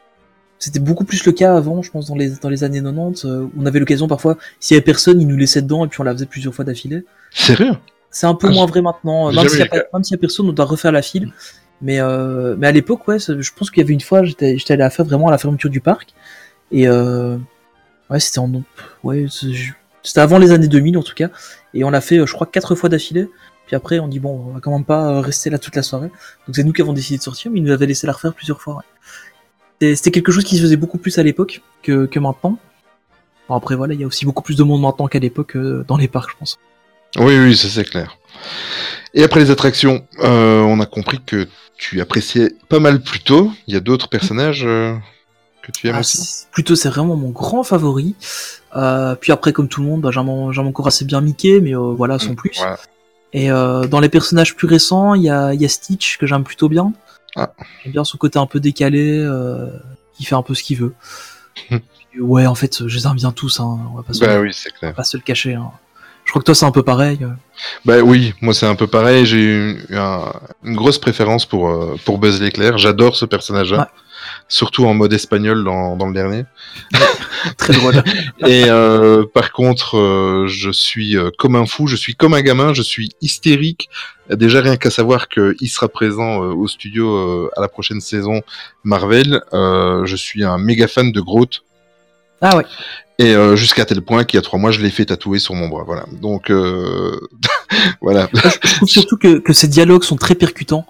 [0.58, 3.24] C'était beaucoup plus le cas avant, je pense, dans les, dans les années 90.
[3.26, 6.02] euh, on avait l'occasion parfois, s'il y avait personne, ils nous laissaient dedans et puis
[6.02, 7.06] on la faisait plusieurs fois d'affilée.
[7.32, 7.76] Sérieux?
[8.12, 9.30] C'est un peu Ah, moins vrai maintenant.
[9.32, 11.32] j'ai Même s'il y, a personne, on doit refaire la file.
[11.82, 14.74] Mais, euh, mais à l'époque, ouais, je pense qu'il y avait une fois, j'étais j'étais
[14.74, 16.14] allé à faire vraiment à la fermeture du parc.
[16.72, 17.38] Et euh,
[18.10, 18.52] ouais, c'était en.
[19.04, 19.26] Ouais,
[20.04, 21.30] c'était avant les années 2000 en tout cas.
[21.74, 23.30] Et on l'a fait, euh, je crois, quatre fois d'affilée.
[23.68, 25.84] Puis après, on dit, bon, on va quand même pas euh, rester là toute la
[25.84, 26.08] soirée.
[26.48, 28.34] Donc c'est nous qui avons décidé de sortir, mais ils nous avaient laissé la refaire
[28.34, 28.76] plusieurs fois.
[28.78, 28.84] ouais.
[29.80, 32.58] C'était- C'était quelque chose qui se faisait beaucoup plus à l'époque que, que maintenant.
[33.48, 35.86] Bon, après, voilà, il y a aussi beaucoup plus de monde maintenant qu'à l'époque euh,
[35.88, 36.60] dans les parcs, je pense.
[37.18, 38.18] Oui, oui, ça c'est clair.
[39.14, 43.52] Et après les attractions, euh, on a compris que tu appréciais pas mal plus tôt.
[43.68, 44.96] Il y a d'autres personnages euh,
[45.64, 46.46] que tu aimes Ah, aussi?
[46.52, 48.16] plutôt, c'est vraiment mon grand favori.
[48.76, 50.30] Euh, puis après, comme tout le monde, bah, j'aime
[50.68, 52.52] encore assez bien Mickey, mais voilà, sans plus.
[52.58, 52.78] Voilà.
[53.34, 56.44] Et dans les personnages plus récents, il y a, il y a Stitch que j'aime
[56.44, 56.94] plutôt bien.
[57.36, 57.52] Ah.
[57.84, 59.28] J'aime bien son côté un peu décalé,
[60.16, 60.94] qui fait un peu ce qu'il veut.
[62.20, 63.60] Ouais, en fait, je les aime bien tous.
[63.60, 64.96] Hein, on va pas se, Bah oui, c'est clair.
[64.96, 65.54] pas se le cacher.
[65.54, 65.72] hein.
[66.30, 67.18] Je crois que toi, c'est un peu pareil.
[67.24, 67.30] euh.
[67.86, 69.26] Bah oui, moi c'est un peu pareil.
[69.26, 70.32] J'ai eu un-
[70.64, 72.78] une grosse préférence pour euh, pour Buzz l'éclair.
[72.78, 73.86] J'adore ce personnage-là, Ouais.
[74.48, 76.46] surtout en mode espagnol dans, dans le dernier.
[77.58, 78.04] Très drôle.
[78.46, 81.88] Et euh, par contre, euh, je suis comme un fou.
[81.88, 82.76] Je suis comme un gamin.
[82.76, 83.90] Je suis hystérique.
[84.30, 88.44] Déjà rien qu'à savoir qu'il sera présent au studio à la prochaine saison
[88.84, 89.42] Marvel.
[89.52, 91.64] Je suis un méga fan de Groot.
[92.42, 92.66] ah ouais.
[93.20, 95.54] Et euh, jusqu'à tel point qu'il y a trois mois, je l'ai fait tatouer sur
[95.54, 95.84] mon bras.
[95.86, 96.06] Voilà.
[96.22, 97.20] Donc euh,
[98.02, 98.30] voilà.
[98.34, 100.86] Je, trouve surtout que, que ces dialogues sont très percutants.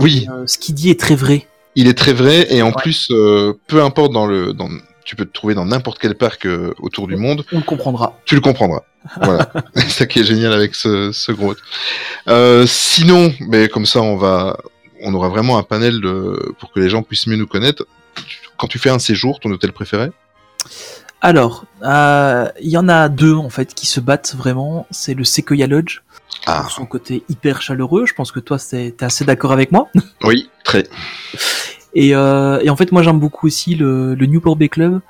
[0.00, 1.46] Oui, Euh, ce qu'il dit est très vrai.
[1.76, 2.72] il est très vrai et en Ouais.
[2.82, 4.68] plus, euh, peu importe dans le, dans,
[5.04, 8.18] tu peux te trouver dans n'importe quel parc euh, autour du monde, On le comprendra.
[8.24, 8.82] tu le comprendras.
[9.22, 11.54] Voilà, c'est ça qui est génial avec ce, ce gros.
[12.28, 14.58] Euh, sinon, mais comme ça, on va,
[15.02, 17.86] on aura vraiment un panel de, pour que les gens puissent mieux nous connaître.
[18.56, 20.10] Quand tu fais un séjour, ton hôtel préféré?
[21.20, 24.86] Alors, euh, il y en a deux en fait qui se battent vraiment.
[24.90, 26.00] C'est le Sequoia Lodge
[26.46, 28.06] Ah, pour son côté hyper chaleureux.
[28.06, 29.88] Je pense que toi, c'est- t'es assez d'accord avec moi.
[30.24, 30.84] oui, très.
[31.94, 35.00] Et, euh, et en fait, moi, j'aime beaucoup aussi le, le Newport Bay Club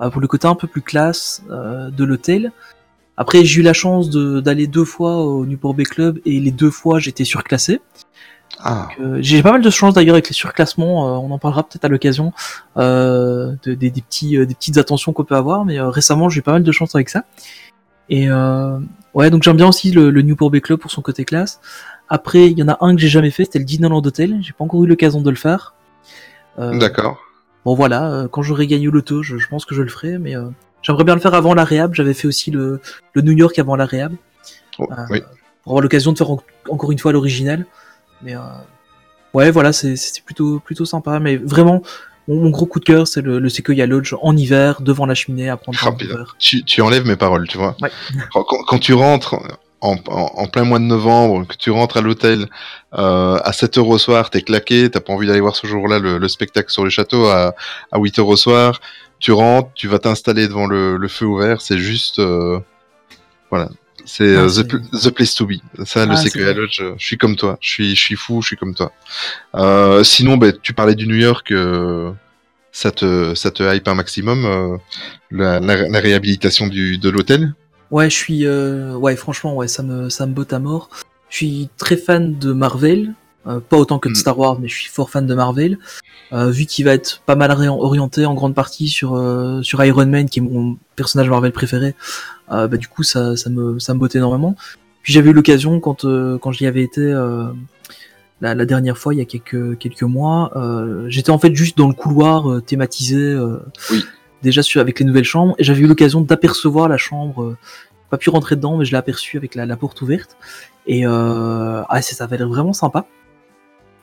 [0.00, 2.50] euh, pour le côté un peu plus classe euh, de l'hôtel.
[3.16, 6.50] Après, j'ai eu la chance de- d'aller deux fois au Newport Bay Club et les
[6.50, 7.80] deux fois, j'étais surclassé.
[8.60, 11.08] Ah, Euh, j'ai pas mal de chance d'ailleurs avec les surclassements.
[11.08, 12.32] euh, on en parlera peut-être à l'occasion
[12.76, 15.64] euh, de- des, des petits, euh, des petites attentions qu'on peut avoir.
[15.64, 17.24] Mais récemment, j'ai eu pas mal de chance avec ça.
[18.08, 18.78] Et euh,
[19.14, 21.60] ouais, donc j'aime bien aussi le, le Newport Bay Club pour son côté classe.
[22.08, 24.38] Après, il y en a un que j'ai jamais fait, c'était le Disneyland Hotel.
[24.42, 25.74] J'ai pas encore eu l'occasion de le faire.
[26.58, 27.18] D'accord.
[27.64, 30.34] Bon voilà, quand j'aurai gagné l'auto, je, je pense que je le ferai, mais
[30.82, 31.94] j'aimerais bien le faire avant la réhab.
[31.94, 32.80] J'avais fait aussi le,
[33.14, 34.12] le New York avant la réhab,
[34.78, 35.22] Oh, oui.
[35.62, 37.64] pour avoir l'occasion de faire en- encore une fois l'original.
[38.22, 38.40] Mais euh,
[39.34, 41.18] ouais, voilà, c'est- c'était plutôt plutôt sympa.
[41.20, 41.82] Mais vraiment,
[42.28, 45.14] mon, mon gros coup de cœur, c'est le, le Sequoia Lodge en hiver, devant la
[45.14, 46.36] cheminée, à prendre un verre.
[46.38, 47.76] Tu, tu enlèves mes paroles, tu vois.
[47.82, 47.90] Ouais.
[48.66, 49.34] Quand, tu rentres
[49.80, 52.46] en, en- en plein mois de novembre, que tu rentres à l'hôtel
[52.94, 55.98] euh, à 7 heures au soir, t'es claqué, t'as pas envie d'aller voir ce jour-là
[55.98, 57.54] le, le spectacle sur le château à,
[57.90, 58.80] à 8 heures au soir,
[59.18, 62.18] tu rentres, tu vas t'installer devant le, le feu ouvert, c'est juste...
[62.20, 62.60] euh,
[63.50, 63.68] voilà.
[64.04, 65.54] C'est Ah, euh, the, pl- the place to be.
[65.84, 66.52] Ça, le Ah, Sequoia.
[66.52, 67.56] Lodge, euh, je suis comme toi.
[67.60, 68.92] Je suis, je suis fou, je suis comme toi.
[69.54, 71.50] Euh, sinon, ben, tu parlais du New York.
[71.52, 72.10] euh,
[72.72, 74.76] ça te, ça te hype un maximum, euh,
[75.30, 77.52] la, la, la réhabilitation du, de l'hôtel?
[77.90, 80.88] Ouais, je suis, ouais, franchement, ouais, ça me, ça me botte à mort.
[81.28, 83.12] Je suis très fan de Marvel,
[83.46, 84.16] euh, pas autant que de Mm.
[84.16, 85.78] Star Wars, mais je suis fort fan de Marvel.
[86.32, 90.06] Euh, vu qu'il va être pas mal orienté en grande partie sur euh, sur Iron
[90.06, 91.94] Man, qui est mon personnage Marvel préféré,
[92.50, 94.54] euh, bah du coup ça, ça me, ça me botte énormément.
[95.02, 97.48] Puis j'avais eu l'occasion quand euh, quand j'y avais été euh,
[98.40, 101.76] la, la dernière fois, il y a quelques quelques mois, euh, j'étais en fait juste
[101.76, 103.16] dans le couloir thématisé.
[103.18, 103.58] euh,
[103.90, 104.04] Oui.
[104.42, 107.56] Déjà sur, avec les nouvelles chambres, et j'avais eu l'occasion d'apercevoir la chambre euh,
[108.10, 110.36] pas pu rentrer dedans, mais je l'ai aperçu avec la, la porte ouverte.
[110.88, 113.06] Et euh, ah, ça, ça avait l'air vraiment sympa.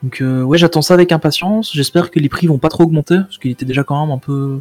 [0.04, 1.72] Donc euh, ouais, j'attends ça avec impatience.
[1.74, 4.18] J'espère que les prix vont pas trop augmenter, parce qu'il était déjà quand même un
[4.18, 4.60] peu...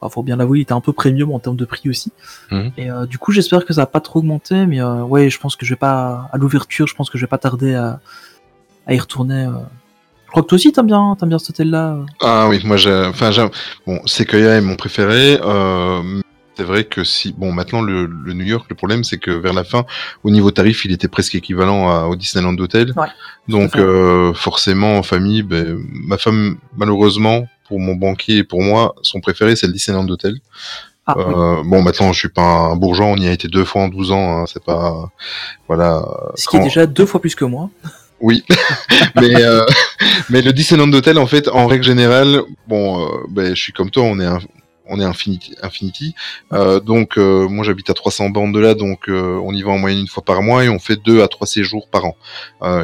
[0.00, 2.12] Enfin, faut bien l'avouer, il était un peu premium en termes de prix aussi.
[2.50, 2.72] Mhm.
[2.76, 5.38] Et euh, du coup, j'espère que ça va pas trop augmenter, mais euh, ouais, je
[5.40, 6.28] pense que je vais pas...
[6.32, 8.00] À l'ouverture, je pense que je vais pas tarder à,
[8.86, 9.44] à y retourner.
[9.46, 9.52] euh.
[10.26, 11.94] Je crois que toi aussi, t'aimes bien, t'aimes bien cet hôtel-là.
[11.94, 12.04] euh.
[12.20, 13.30] Ah oui, moi j'ai, enfin
[13.86, 15.38] bon, Sequoia est mon préféré.
[16.56, 19.52] C'est vrai que si, bon, maintenant le, le New York, le problème c'est que vers
[19.52, 19.84] la fin,
[20.24, 22.92] au niveau tarif, il était presque équivalent à, au Disneyland Hotel.
[22.96, 23.08] Ouais,
[23.48, 28.94] Donc euh, forcément en famille, ben, ma femme malheureusement pour mon banquier et pour moi,
[29.02, 30.38] son préféré c'est le Disneyland Hotel.
[31.06, 31.24] Ah, oui.
[31.28, 33.88] Euh, Bon, maintenant je suis pas un bourgeois, on y a été deux fois en
[33.88, 35.10] 12 ans, hein, c'est pas,
[35.68, 36.02] voilà.
[36.36, 37.68] Ce qui est déjà deux fois plus que moi.
[38.20, 38.44] oui,
[39.20, 39.64] mais euh,
[40.30, 43.90] mais le Disneyland Hotel en fait en règle générale, bon, euh, ben, je suis comme
[43.90, 44.38] toi, on est un,
[44.88, 46.14] on est Infinity, Infinity.
[46.52, 49.70] Euh, donc euh, moi j'habite à 300 bandes de là, donc euh, on y va
[49.72, 52.16] en moyenne une fois par mois et on fait deux à trois séjours par an.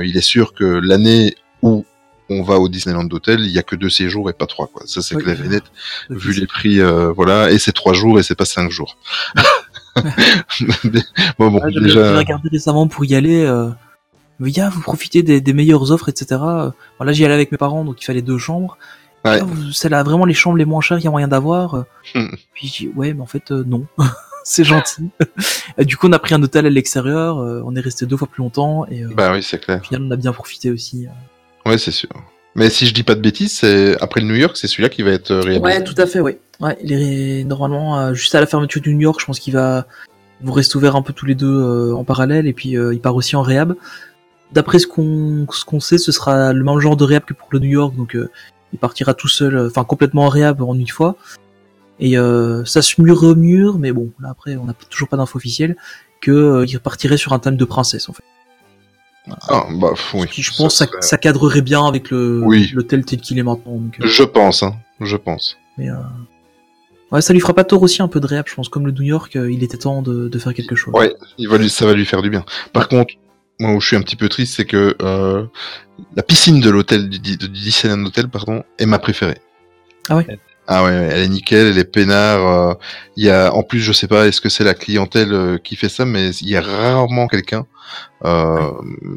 [0.02, 1.84] Il est sûr que l'année où
[2.30, 4.82] on va au Disneyland Hotel, il y a que deux séjours et pas trois quoi.
[4.86, 5.22] Ça c'est Oui.
[5.24, 5.64] clair et net.
[6.10, 6.80] Vu les prix,
[7.14, 8.96] voilà, et c'est trois jours et c'est pas cinq jours.
[11.38, 12.16] bon, bon, Ah, J'avais déjà.
[12.18, 13.46] regardé récemment pour y aller.
[14.40, 16.40] Mais yeah, vous profitez des, des meilleures offres, etc.
[16.40, 18.76] Bon, là, j'y allais avec mes parents, donc il fallait deux chambres.
[19.24, 19.40] Ouais.
[19.40, 21.85] Vous- C'est là vraiment les chambres les moins chères qu'il y a moyen d'avoir.
[22.14, 22.26] Hmm.
[22.54, 23.87] Puis j'ai dit, ouais, mais en fait, euh, non.
[24.44, 25.08] c'est gentil.
[25.78, 27.38] Et du coup, on a pris un hôtel à l'extérieur.
[27.38, 28.85] euh, on est resté deux fois plus longtemps.
[28.90, 29.80] Et euh, Bah oui, c'est clair.
[29.80, 31.06] au final, on a bien profité aussi.
[31.64, 32.08] Ouais, c'est sûr.
[32.54, 35.02] Mais si je dis pas de bêtises, c'est après le New York, c'est celui-là qui
[35.02, 35.61] va être réhabilité.
[35.64, 36.38] Ouais, tout à fait, ouais.
[36.61, 39.20] Ouais, il est normalement juste à la fermeture du New York.
[39.20, 39.87] Je pense qu'il va
[40.42, 43.37] vous rester ouvert un peu tous les deux en parallèle et puis il part aussi
[43.37, 43.74] en réhab.
[44.52, 47.48] D'après ce qu'on ce qu'on sait, ce sera le même genre de réhab que pour
[47.52, 48.28] le New York, donc euh,
[48.72, 51.16] il partira tout seul, euh, enfin complètement en réhab en une fois.
[52.00, 55.37] Et euh, ça se mûre remure, mais bon, là après on n'a toujours pas d'infos
[55.37, 55.76] officielles
[56.20, 58.24] que euh, il repartirait sur un thème de princesse en fait.
[59.48, 60.26] Ah, bah, oui.
[60.26, 62.72] Qui, je pense ça, ça cadrerait bien avec le Oui.
[62.74, 63.76] l'hôtel tel qu'il est maintenant.
[63.76, 64.74] Donc, euh, Je pense, hein.
[65.00, 65.56] Je pense.
[65.78, 65.94] Mais euh...
[67.12, 68.68] ouais, ça lui fera pas tort aussi un peu de réhab, je pense.
[68.68, 70.92] Comme le New York, il était temps de, de faire quelque chose.
[70.94, 72.44] Ouais, il va lui, ça va lui faire du bien.
[72.72, 73.14] Par contre,
[73.60, 75.44] moi où je suis un petit peu triste, c'est que euh,
[76.16, 79.38] la piscine de l'hôtel du, du Disneyland Hotel, pardon, est ma préférée.
[80.08, 80.26] Ah ouais
[80.66, 82.46] Ah ouais, elle est nickel, elle est peinard.
[82.46, 82.74] euh,
[83.16, 85.76] Il y a, en plus, je sais pas, est-ce que c'est la clientèle euh, qui
[85.76, 87.66] fait ça, mais il y a rarement quelqu'un.
[88.24, 88.70] Euh,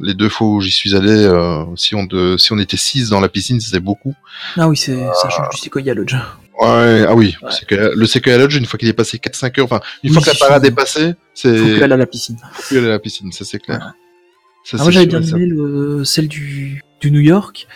[0.04, 3.10] Les deux fois où j'y suis allé, euh, si on de, si on était six
[3.10, 4.14] dans la piscine, c'était beaucoup.
[4.58, 6.16] Ah oui, c'est ça change du Sequoia Lodge.
[6.62, 7.50] Ouais, ah oui, Ouais.
[7.96, 10.30] le Sequoia Lodge, une fois qu'il est passé 4-5 heures, enfin, une Oui, fois que
[10.40, 12.38] la parade est passée, Faut c'est plus aller à la piscine.
[12.54, 13.94] faut plus aller à la piscine, ça c'est clair.
[14.66, 17.68] Ça, Ah, moi j'avais bien aimé le, celle du, du New York.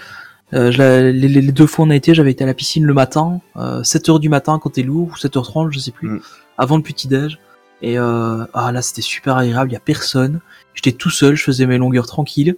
[0.54, 2.84] Euh, je les, les- deux fois où on a été, j'avais été à la piscine
[2.84, 6.22] le matin, euh, 7h du matin quand t'es lourd, ou 7h30, je sais plus, Mm.
[6.58, 7.38] avant le petit déj.
[7.84, 10.42] Et euh, ah là c'était super agréable, il y a personne.
[10.74, 12.56] J'étais tout seul, je faisais mes longueurs tranquilles.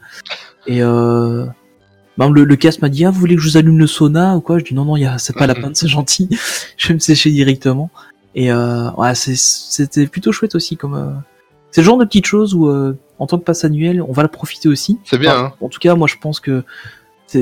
[0.66, 1.46] Et euh,
[2.18, 4.36] même le, le cast m'a dit ah vous voulez que je vous allume le sauna
[4.38, 4.58] ou quoi?
[4.60, 6.30] Je dis non non, y a c'est pas la peine, c'est gentil.
[6.78, 7.92] je vais me sécher directement.
[8.34, 10.94] Et euh, ouais c'était plutôt chouette aussi comme.
[10.96, 11.12] euh,
[11.72, 14.24] C'est le genre de petites choses où euh, en tant que passe annuel, on va
[14.24, 14.98] la profiter aussi.
[15.04, 15.54] C'est bien, Enfin, hein.
[15.62, 16.64] En tout cas, moi, je pense que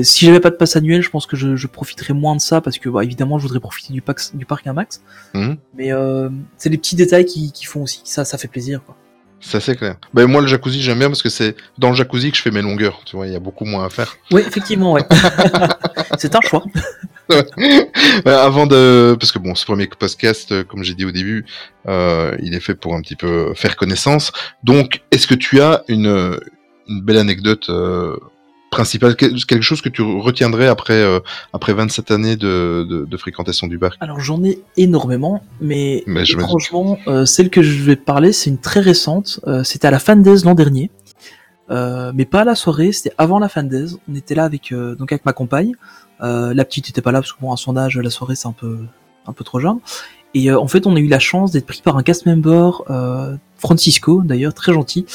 [0.02, 2.60] si j'avais pas de passe annuel, je pense que je, je profiterais moins de ça
[2.60, 5.02] parce que, bah, évidemment, je voudrais profiter du, parc un max.
[5.32, 5.56] Mhm.
[5.74, 8.82] Mais euh, c'est les petits détails qui, qui font aussi ça, ça fait plaisir.
[8.84, 8.94] Quoi.
[9.40, 9.96] Ça c'est clair.
[10.12, 12.50] Ben moi le jacuzzi j'aime bien parce que c'est dans le jacuzzi que je fais
[12.50, 13.00] mes longueurs.
[13.06, 14.18] Tu vois, il y a beaucoup moins à faire.
[14.32, 15.02] Oui, effectivement, ouais.
[16.18, 16.62] c'est un choix.
[18.24, 21.44] Avant de, parce que bon, ce premier podcast, euh, comme j'ai dit au début,
[21.88, 24.32] euh, il est fait pour un petit peu faire connaissance.
[24.64, 26.38] Donc, est-ce que tu as une
[26.88, 28.16] une belle anecdote euh,
[28.72, 31.20] principale, quel- quelque chose que tu retiendrais après euh,
[31.52, 33.92] après 27 années de, de, de fréquentation du bar?
[34.00, 36.02] Alors, j'en ai énormément, mais,
[36.48, 39.40] franchement, celle que je vais parler, c'est une très récente.
[39.64, 40.90] C'était à la Fan Days l'an dernier.
[41.70, 43.94] Euh, mais pas à la soirée, c'était avant la Fan Days.
[44.10, 45.74] On était là avec, euh, donc avec ma compagne.
[46.22, 48.48] Euh, la petite était pas là parce que bon, à son âge, la soirée c'est
[48.48, 48.78] un peu,
[49.26, 49.78] un peu trop jeune.
[50.34, 52.82] Et euh, en fait, on a eu la chance d'être pris par un cast member,
[52.90, 55.06] euh, Francisco d'ailleurs, très gentil,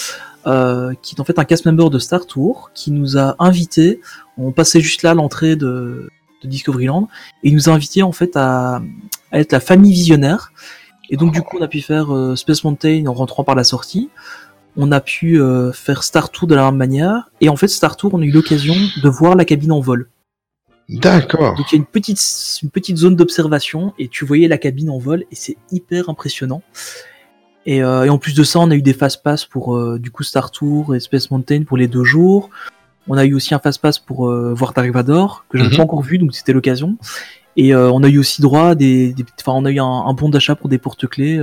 [0.46, 4.02] euh, qui est en fait un cast member de Star Tour, qui nous a invités.
[4.38, 6.10] On passait juste là l'entrée de,
[6.44, 7.08] de Discoveryland,
[7.44, 8.82] et il nous a invités en fait à,
[9.32, 10.52] à être la famille visionnaire.
[11.10, 14.10] Et donc du coup, on a pu faire Space Mountain en rentrant par la sortie.
[14.76, 17.30] On a pu euh, faire Star Tour de la même manière.
[17.40, 20.10] Et en fait, Star Tour, on a eu l'occasion de voir la cabine en vol.
[20.90, 21.56] D'accord.
[21.56, 22.22] Donc il y a une petite,
[22.62, 26.62] une petite zone d'observation et tu voyais la cabine en vol et c'est hyper impressionnant.
[27.66, 29.98] Et, euh, et en plus de ça, on a eu des fast pass pour euh,
[29.98, 32.50] du coup Star Tour et Space Mountain pour les deux jours.
[33.08, 35.70] On a eu aussi un fast pass pour euh, voir Dark Vador que je n'ai
[35.72, 35.78] Mhm.
[35.78, 36.98] pas encore vu, donc c'était l'occasion.
[37.58, 39.86] Et euh, on a eu aussi droit à des, des- enfin on a eu un,
[39.86, 41.42] un bon d'achat pour des porte-clés.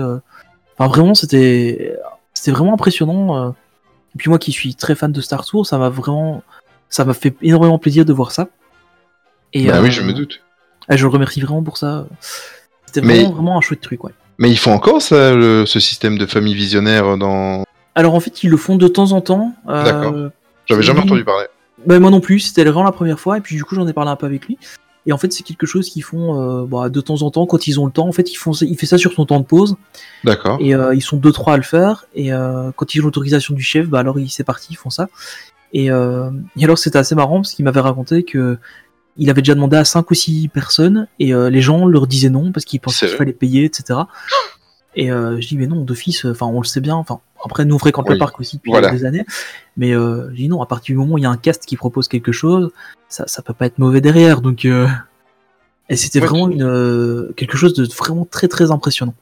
[0.79, 1.97] Enfin vraiment, c'était,
[2.35, 3.51] c'était vraiment impressionnant.
[3.51, 6.43] Et puis moi qui suis très fan de Star Tour, ça m'a vraiment,
[6.89, 8.49] ça m'a fait énormément plaisir de voir ça.
[9.53, 10.41] Et, Bah euh, oui, je me doute.
[10.89, 12.07] je le remercie vraiment pour ça.
[12.87, 14.13] C'était Mais- vraiment, un chouette truc, ouais.
[14.39, 17.65] Mais ils font encore ça, le- ce système de famille visionnaire dans.
[17.95, 19.55] Alors en fait, ils le font de temps en temps.
[19.69, 20.15] euh, D'accord.
[20.67, 21.47] J'avais jamais entendu parler.
[21.87, 23.93] bah, moi non plus, c'était vraiment la première fois, et puis du coup j'en ai
[23.93, 24.59] parlé un peu avec lui.
[25.05, 27.67] Et en fait, c'est quelque chose qu'ils font euh, bah, de temps en temps quand
[27.67, 28.07] ils ont le temps.
[28.09, 29.77] En fait, ils font, il fait ça sur son temps de pause,
[30.25, 30.59] D'accord.
[30.61, 32.07] et euh, ils sont deux trois à le faire.
[32.15, 34.91] Et euh, quand ils ont l'autorisation du chef, bah alors il- c'est parti, ils font
[34.91, 35.09] ça.
[35.73, 38.59] Et, euh, et alors c'était assez marrant parce qu'il m'avait raconté que
[39.17, 42.31] il avait déjà demandé à 5 ou 6 personnes et euh, les gens leur disaient
[42.31, 44.01] non parce qu'ils pensaient qu'il fallait payer, etc.
[44.95, 46.95] Et euh, je dis mais non d'office, enfin on le sait bien.
[46.97, 48.15] Enfin après nous on fréquente Oui.
[48.15, 48.91] le parc aussi depuis Voilà.
[48.91, 49.25] des années,
[49.77, 51.65] mais euh, je dis non à partir du moment où il y a un cast
[51.67, 52.71] qui propose quelque chose,
[53.09, 54.41] ça ça peut pas être mauvais derrière.
[54.43, 54.87] Donc euh,
[55.89, 59.15] et c'était Ouais, vraiment une euh, quelque chose de vraiment très très impressionnant.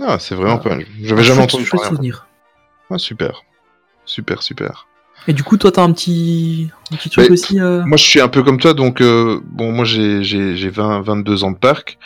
[0.00, 0.78] Ah, c'est vraiment pas.
[1.02, 1.88] J'avais Un jamais entendu parler.
[1.88, 2.26] souvenir.
[2.90, 3.42] Ah, super.
[4.06, 4.86] Super, super.
[5.28, 7.60] Et du coup toi t'as un petit un petit truc aussi.
[7.60, 10.70] euh, Moi, je suis un peu comme toi, donc euh, bon, moi j'ai j'ai j'ai
[10.70, 11.98] 20 22 ans de parc.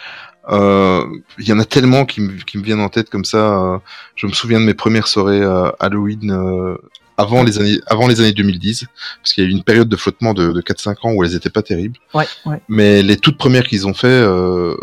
[0.50, 1.04] Euh,
[1.38, 3.80] Il y en a tellement qui me qui me viennent en tête comme ça.
[4.16, 5.42] je me souviens de mes premières soirées
[5.80, 6.76] Halloween
[7.16, 8.86] avant les années avant les années 2010,
[9.22, 11.34] parce qu'il y a eu une période de flottement de, de 4-5 ans où elles
[11.36, 11.98] étaient pas terribles.
[12.12, 12.60] Ouais ouais.
[12.68, 14.74] Mais les toutes premières qu'ils ont fait, euh,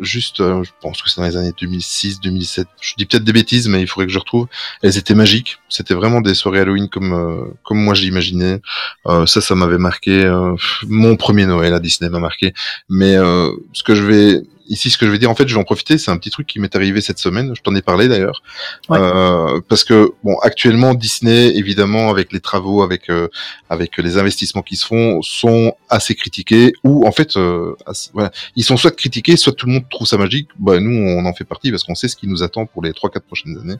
[0.00, 2.66] juste, euh, je pense que c'est dans les années 2006, 2007.
[2.80, 4.46] Je dis peut-être des bêtises, mais il faudrait que je retrouve.
[4.82, 5.58] Elles étaient magiques.
[5.68, 8.60] C'était vraiment des soirées Halloween comme euh, comme moi j'imaginais.
[9.06, 10.24] Euh, ça, ça m'avait marqué.
[10.24, 10.54] euh,
[10.86, 12.52] mon premier Noël à Disney m'a marqué.
[12.88, 15.54] Mais euh, ce que je vais ici, ce que je vais dire, en fait, je
[15.54, 15.98] vais en profiter.
[15.98, 17.52] C'est un petit truc qui m'est arrivé cette semaine.
[17.56, 18.42] Je t'en ai parlé d'ailleurs.
[18.88, 18.98] Ouais.
[19.00, 23.28] Euh, parce que bon, actuellement, Disney, évidemment, avec les travaux, avec euh,
[23.70, 26.72] avec les investissements qui se font, sont assez critiqués.
[26.84, 30.06] Ou en fait, euh, assez- voilà, ils sont soit critiqués, soit tout le monde trouve
[30.06, 30.48] ça magique.
[30.58, 32.92] Bah, nous, on en fait partie parce qu'on sait ce qui nous attend pour les
[32.92, 33.76] 3-4 prochaines années.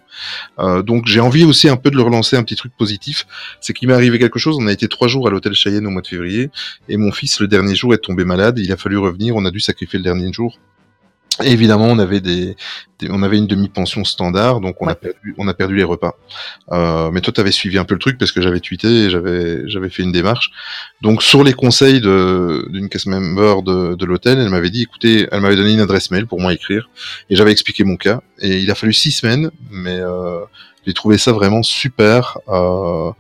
[0.59, 3.27] Euh, donc, j'ai envie aussi un peu de le relancer un petit truc positif.
[3.61, 4.57] C'est qu'il m'est arrivé quelque chose.
[4.61, 6.51] On a été trois jours à l'hôtel Cheyenne au mois de février,
[6.89, 8.59] et mon fils, le dernier jour, est tombé malade.
[8.59, 9.37] Il a fallu revenir.
[9.37, 10.59] On a dû sacrifier le dernier jour.
[11.43, 12.57] Et évidemment, on avait des,
[12.99, 16.15] des- on avait une demi-pension standard, donc on a perdu, on a perdu les repas.
[16.73, 19.11] Euh, mais toi, tu avais suivi un peu le truc parce que j'avais tweeté et
[19.11, 20.51] j'avais, j'avais fait une démarche.
[21.01, 25.29] Donc, sur les conseils de, d'une cast member de, de l'hôtel, elle m'avait dit, écoutez,
[25.31, 26.91] elle m'avait donné une adresse mail pour moi écrire
[27.31, 28.21] et j'avais expliqué mon cas.
[28.41, 30.41] Et il a fallu six semaines, mais euh,
[30.87, 32.39] j'ai trouvé ça vraiment super.
[32.49, 33.11] Euh,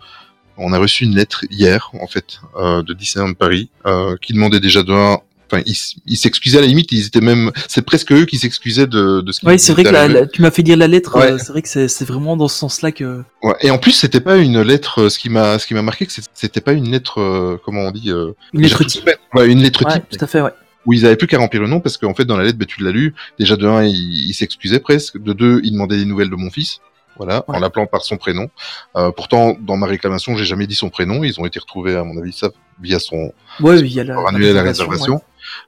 [0.61, 4.59] on a reçu une lettre hier, en fait, euh, de Disneyland Paris, euh, qui demandait
[4.59, 5.18] déjà de un,
[5.50, 8.87] Enfin, ils ils s'excusaient à la limite, ils étaient même, c'est presque eux qui s'excusaient
[8.87, 10.88] de, de ce qui Ouais, c'est vrai que la- la- tu m'as fait lire la
[10.88, 11.16] lettre.
[11.18, 11.32] Ouais.
[11.32, 13.22] euh, c'est vrai que c'est vraiment dans ce sens-là que.
[13.42, 15.02] Ouais, et en plus, c'était pas une lettre.
[15.04, 17.80] euh, Ce qui m'a, ce qui m'a marqué, que c'était pas une lettre, euh, comment
[17.82, 19.08] on dit, euh, Une lettre type.
[19.34, 20.50] Ouais, une lettre Ouais, type tout à fait, ouais.
[20.87, 22.66] où ils avaient plus qu'à remplir le nom parce qu'en fait, dans la lettre, ben,
[22.66, 23.14] tu l'as lu.
[23.38, 23.94] Déjà de un, il,
[24.28, 25.16] il s'excusait presque.
[25.22, 26.80] De deux, il demandait des nouvelles de mon fils.
[27.16, 27.56] Voilà, Ouais.
[27.56, 28.48] en l'appelant par son prénom.
[28.96, 31.24] Euh, pourtant, dans ma réclamation, j'ai jamais dit son prénom.
[31.24, 34.14] Ils ont été retrouvés, à mon avis, ça via son, Ouais, il y a la.
[34.28, 35.16] annuler la réservation.
[35.16, 35.18] Euh,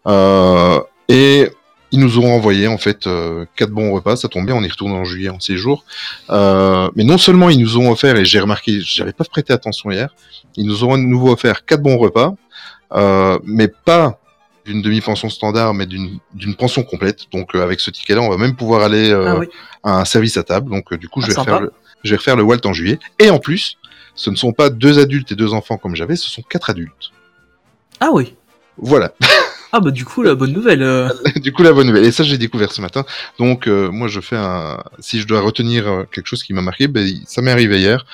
[0.06, 1.50] et
[1.92, 4.16] ils nous ont envoyé en fait euh, quatre bons repas.
[4.16, 5.84] Ça tombe bien, on y retourne en juillet en séjour.
[6.30, 9.90] Euh, mais non seulement ils nous ont offert, et j'ai remarqué, j'avais pas prêté attention
[9.90, 10.14] hier,
[10.56, 12.34] ils nous ont à nouveau offert quatre bons repas,
[12.92, 14.18] euh, mais pas
[14.66, 17.26] d'une demi-pension standard, mais d'une d'une pension complète.
[17.32, 19.48] Donc euh, avec ce ticket-là, on va même pouvoir aller euh, Ah oui.
[19.82, 20.70] à un service à table.
[20.70, 21.72] Donc euh, du coup, Ah, je vais refaire le,
[22.04, 22.98] je vais refaire le Walt en juillet.
[23.18, 23.78] Et en plus,
[24.14, 27.10] ce ne sont pas deux adultes et deux enfants comme j'avais, ce sont quatre adultes.
[27.98, 28.34] Ah oui.
[28.76, 29.12] Voilà.
[29.72, 30.82] Ah bah du coup la bonne nouvelle.
[30.82, 32.04] euh, du coup, la bonne nouvelle.
[32.04, 33.04] Et ça, j'ai découvert ce matin.
[33.38, 34.82] Donc, euh, moi, je fais un.
[34.98, 38.04] Si je dois retenir euh, quelque chose qui m'a marqué, ben, ça m'est arrivé hier.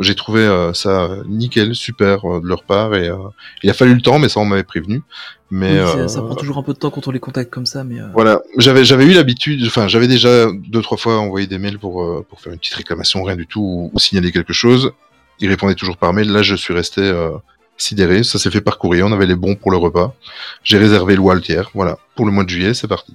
[0.00, 2.94] J'ai trouvé euh, ça nickel, super de leur part.
[2.94, 3.10] Et
[3.62, 5.02] il a fallu le temps, mais ça, on m'avait prévenu.
[5.50, 7.50] Mais oui, ça- euh, ça prend toujours un peu de temps quand on les contacte
[7.52, 7.96] comme ça, mais.
[8.12, 12.24] voilà, j'avais j'avais eu l'habitude, enfin j'avais déjà deux trois fois envoyé des mails pour
[12.28, 14.90] pour faire une petite réclamation, rien du tout, ou, ou signaler quelque chose.
[15.38, 16.30] Ils répondaient toujours par mail.
[16.32, 17.30] Là, je suis resté euh,
[17.76, 18.22] sidéré.
[18.24, 19.02] Ça s'est fait par courrier.
[19.02, 20.14] On avait les bons pour le repas.
[20.64, 21.70] J'ai réservé le Walt hier.
[21.74, 23.14] Voilà, pour le mois de juillet, c'est parti.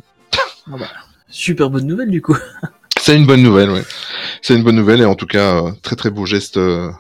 [0.72, 0.86] ah bah,
[1.30, 2.38] super bonne nouvelle du coup.
[3.00, 3.84] C'est une bonne nouvelle, ouais.
[4.44, 6.92] C'est une bonne nouvelle et en tout cas, euh, très très beau geste euh,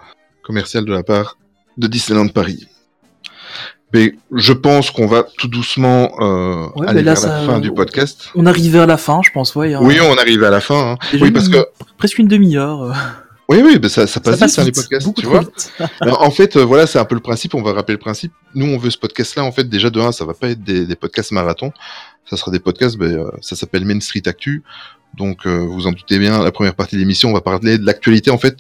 [0.42, 1.38] commercial de la part
[1.78, 2.68] de Disneyland Paris.
[3.94, 7.60] Mais je pense qu'on va tout doucement euh, Ouais, aller mais là, vers la fin
[7.60, 8.30] du podcast.
[8.34, 9.76] On arrive vers la fin, je pense, ouais.
[9.76, 9.80] hein.
[9.84, 10.94] Oui, on arrive à la fin.
[10.94, 10.98] hein.
[11.22, 11.68] Oui, parce une- que
[12.00, 12.96] presque une demi-heure.
[13.52, 15.44] Oui, oui, ben ça, ça passe ça vite hein, les vite, podcasts, beaucoup tu vois.
[16.00, 17.54] Alors, en fait, euh, voilà, c'est un peu le principe.
[17.54, 18.32] On va rappeler le principe.
[18.56, 19.44] Nous, on veut ce podcast-là.
[19.44, 21.72] En fait, déjà de un, ça va pas être des, des podcasts marathon.
[22.30, 22.98] Ça sera des podcasts.
[22.98, 24.64] Ben, euh, ça s'appelle Main Street Actu.
[25.16, 26.42] Donc, euh, vous en doutez bien.
[26.44, 28.58] La première partie de l'émission, on va parler de l'actualité, en fait,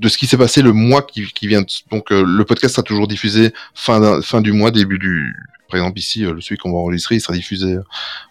[0.00, 1.62] de ce qui s'est passé le mois qui, qui vient.
[1.62, 5.34] de- Donc, euh, le podcast sera toujours diffusé fin fin du mois, début du.
[5.68, 7.76] Par exemple, ici, euh, celui qu'on va enregistrer, il sera diffusé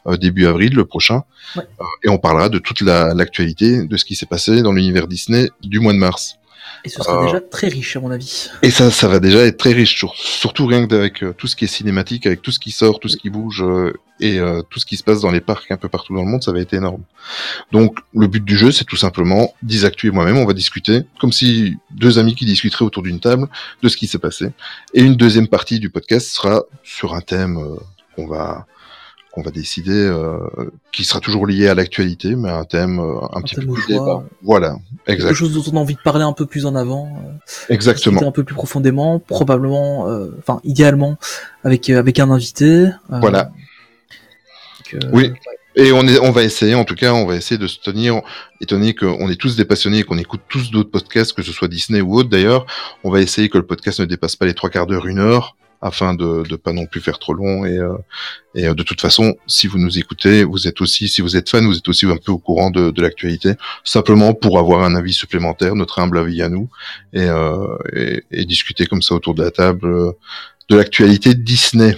[0.08, 1.24] euh, début avril, le prochain.
[1.56, 1.64] Ouais.
[1.80, 5.08] Euh, et on parlera de toute la- l'actualité, de ce qui s'est passé dans l'univers
[5.08, 6.36] Disney du mois de mars.
[6.86, 8.50] Et ce sera Euh, déjà très riche, à mon avis.
[8.62, 11.48] Et ça, ça va déjà être très riche, sur- surtout rien que avec euh, tout
[11.48, 14.40] ce qui est cinématique, avec tout ce qui sort, tout ce qui bouge euh, et
[14.40, 16.44] euh, tout ce qui se passe dans les parcs un peu partout dans le monde,
[16.44, 17.02] ça va être énorme.
[17.72, 21.32] Donc le but du jeu, c'est tout simplement, Disactu et moi-même, on va discuter comme
[21.32, 23.48] si deux amis qui discuteraient autour d'une table
[23.84, 24.48] de ce qui s'est passé.
[24.94, 27.76] Et une deuxième partie du podcast sera sur un thème euh,
[28.16, 28.66] qu'on va
[29.40, 30.38] qu'on va décider, euh,
[30.92, 33.88] qui sera toujours lié à l'actualité, mais un thème euh, un, petit peu thème plus
[33.88, 34.24] débat.
[34.44, 34.76] Voilà,
[35.06, 37.08] Quelque exact, chose dont on a envie de parler un peu plus en avant.
[37.08, 38.22] euh, exactement.
[38.28, 40.08] un peu plus profondément, probablement,
[40.40, 41.18] enfin, idéalement,
[41.64, 42.90] avec, avec un invité.
[43.10, 43.52] Voilà.
[44.92, 45.32] donc, Oui.
[45.76, 48.22] Et on, est, on va essayer, en tout cas, on va essayer de se tenir,
[48.60, 51.54] étant donné qu'on est tous des passionnés et qu'on écoute tous d'autres podcasts, que ce
[51.54, 52.66] soit Disney ou autre d'ailleurs,
[53.06, 55.56] on va essayer que le podcast ne dépasse pas les trois quarts d'heure, une heure,
[55.82, 57.66] afin de ne pas non plus faire trop long.
[57.66, 57.96] Et, euh,
[58.56, 61.50] et euh, de toute façon, si vous nous écoutez, vous êtes aussi, si vous êtes
[61.50, 64.96] fan, vous êtes aussi un peu au courant de, de l'actualité, simplement pour avoir un
[64.96, 66.70] avis supplémentaire, notre humble avis à nous,
[67.14, 70.12] et, euh, et, et discuter comme ça autour de la table euh,
[70.70, 71.96] de l'actualité Disney.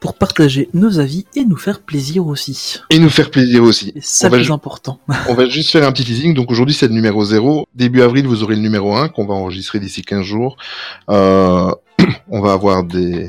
[0.00, 2.80] Pour partager nos avis et nous faire plaisir aussi.
[2.88, 3.92] Et nous faire plaisir aussi.
[3.94, 4.98] Et ça plus important.
[5.28, 6.32] On va juste faire un petit teasing.
[6.32, 7.66] Donc aujourd'hui, c'est le numéro 0.
[7.74, 10.56] Début avril, vous aurez le numéro 1 qu'on va enregistrer d'ici 15 jours.
[11.10, 11.70] Euh,
[12.28, 13.28] on va avoir des,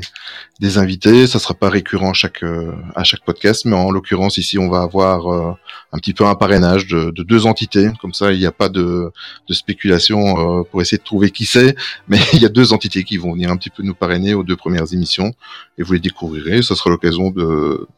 [0.60, 1.26] des invités.
[1.26, 4.68] Ça sera pas récurrent à chaque, euh, à chaque podcast, mais en l'occurrence, ici, on
[4.68, 5.52] va avoir euh,
[5.92, 7.90] un petit peu un parrainage de, de deux entités.
[8.00, 9.10] Comme ça, il n'y a pas de,
[9.48, 11.74] de spéculation euh, pour essayer de trouver qui c'est.
[12.08, 14.44] Mais il y a deux entités qui vont venir un petit peu nous parrainer aux
[14.44, 15.32] deux premières émissions.
[15.78, 16.62] Et vous les découvrirez.
[16.62, 17.88] Ça sera l'occasion de,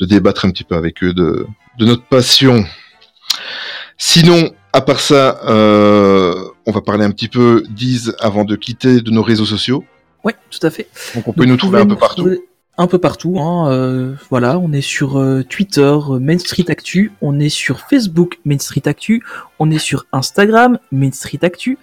[0.00, 1.46] de débattre un petit peu avec eux de,
[1.78, 2.64] notre passion.
[3.98, 6.34] Sinon, à part ça, euh,
[6.66, 9.84] on va parler un petit peu d'Ise avant de quitter de nos réseaux sociaux.
[10.24, 10.88] Ouais, tout à fait.
[11.14, 12.30] Donc on peut Donc, nous trouver un peu partout.
[12.76, 13.38] Un peu partout.
[13.38, 17.12] Hein, euh, voilà, on est sur euh, Twitter, euh, Main Street Actu.
[17.22, 19.22] On est sur Facebook, Main Street Actu.
[19.60, 21.78] On est sur Instagram, Main Street Actu.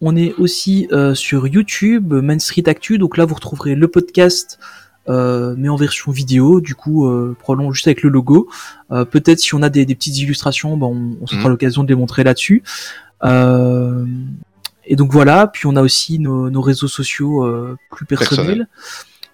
[0.00, 2.96] On est aussi euh, sur YouTube, Main Street Actu.
[2.98, 4.60] Donc là, vous retrouverez le podcast,
[5.08, 6.60] euh, mais en version vidéo.
[6.60, 8.48] Du coup, euh, probablement juste avec le logo.
[8.92, 11.52] Euh, Peut-être si on a des, des petites illustrations, ben, on, on se fera Mhm.
[11.54, 12.62] l'occasion de les montrer là-dessus.
[14.86, 15.46] Et donc voilà.
[15.46, 18.36] Puis on a aussi nos, nos réseaux sociaux euh, plus personnels.
[18.36, 18.66] Personnels.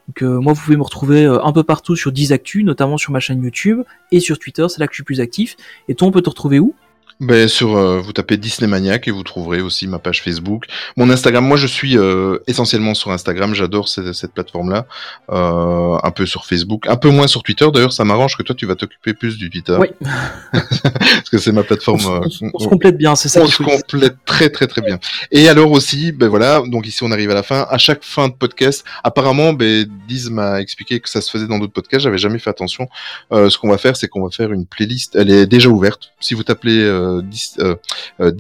[0.09, 2.97] Donc euh, moi, vous pouvez me retrouver euh, un peu partout sur 10 Actu, notamment
[2.97, 3.83] sur ma chaîne YouTube
[4.13, 5.57] et sur Twitter, c'est là que je suis plus actif.
[5.89, 6.75] Et toi, on peut te retrouver où?
[7.19, 10.65] Ben, sur, euh, vous tapez Disney Maniac et vous trouverez aussi ma page Facebook.
[10.99, 14.85] Mon Instagram, moi je suis euh, essentiellement sur Instagram, j'adore cette, cette plateforme-là.
[15.31, 17.67] Euh, un peu sur Facebook, un peu moins sur Twitter.
[17.73, 19.77] D'ailleurs, ça m'arrange que toi tu vas t'occuper plus du Twitter.
[19.81, 19.89] Oui.
[20.53, 22.01] Parce que c'est ma plateforme.
[22.07, 23.41] euh, on se- on se complète bien, c'est ça.
[23.43, 24.99] on se complète très très très bien.
[25.33, 27.67] Et alors aussi, ben voilà, donc ici on arrive à la fin.
[27.71, 31.59] À chaque fin de podcast, apparemment, ben Diz m'a expliqué que ça se faisait dans
[31.59, 32.05] d'autres podcasts.
[32.05, 32.89] J'avais jamais fait attention.
[33.33, 35.17] Euh, ce qu'on va faire, c'est qu'on va faire une playlist.
[35.17, 36.13] Elle est déjà ouverte.
[36.21, 37.77] Si vous tapez euh, Diz, euh,
[38.21, 38.33] euh,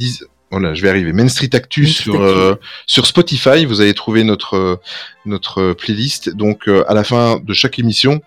[0.50, 1.12] voilà, je vais arriver.
[1.12, 2.26] Main Street Actu Main Street sur Actu.
[2.26, 2.54] euh,
[2.86, 4.80] sur Spotify, vous allez trouver notre
[5.24, 6.30] notre playlist.
[6.30, 8.20] Donc euh, à la fin de chaque émission,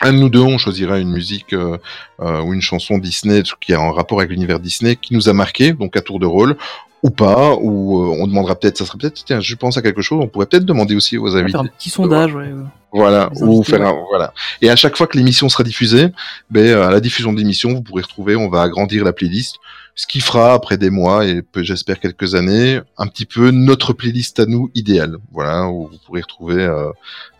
[0.00, 1.78] un de nous deux, on choisira une musique euh,
[2.20, 5.32] euh, ou une chanson Disney qui a un rapport avec l'univers Disney qui nous a
[5.32, 6.56] marqué, donc à tour de rôle,
[7.02, 10.02] ou pas, ou euh, on demandera peut-être, ça serait peut-être, tiens, je pense à quelque
[10.02, 12.46] chose, on pourrait peut-être demander aussi aux faire un petit sondage, ouais.
[12.46, 12.64] ouais.
[12.94, 14.32] Voilà, ou faire un, voilà.
[14.62, 16.10] Et à chaque fois que l'émission sera diffusée,
[16.50, 19.56] ben, euh, à la diffusion de l'émission, vous pourrez retrouver, on va agrandir la playlist,
[19.96, 24.38] ce qui fera après des mois et j'espère quelques années, un petit peu notre playlist
[24.38, 25.16] à nous idéale.
[25.32, 26.90] Voilà, où vous pourrez retrouver euh,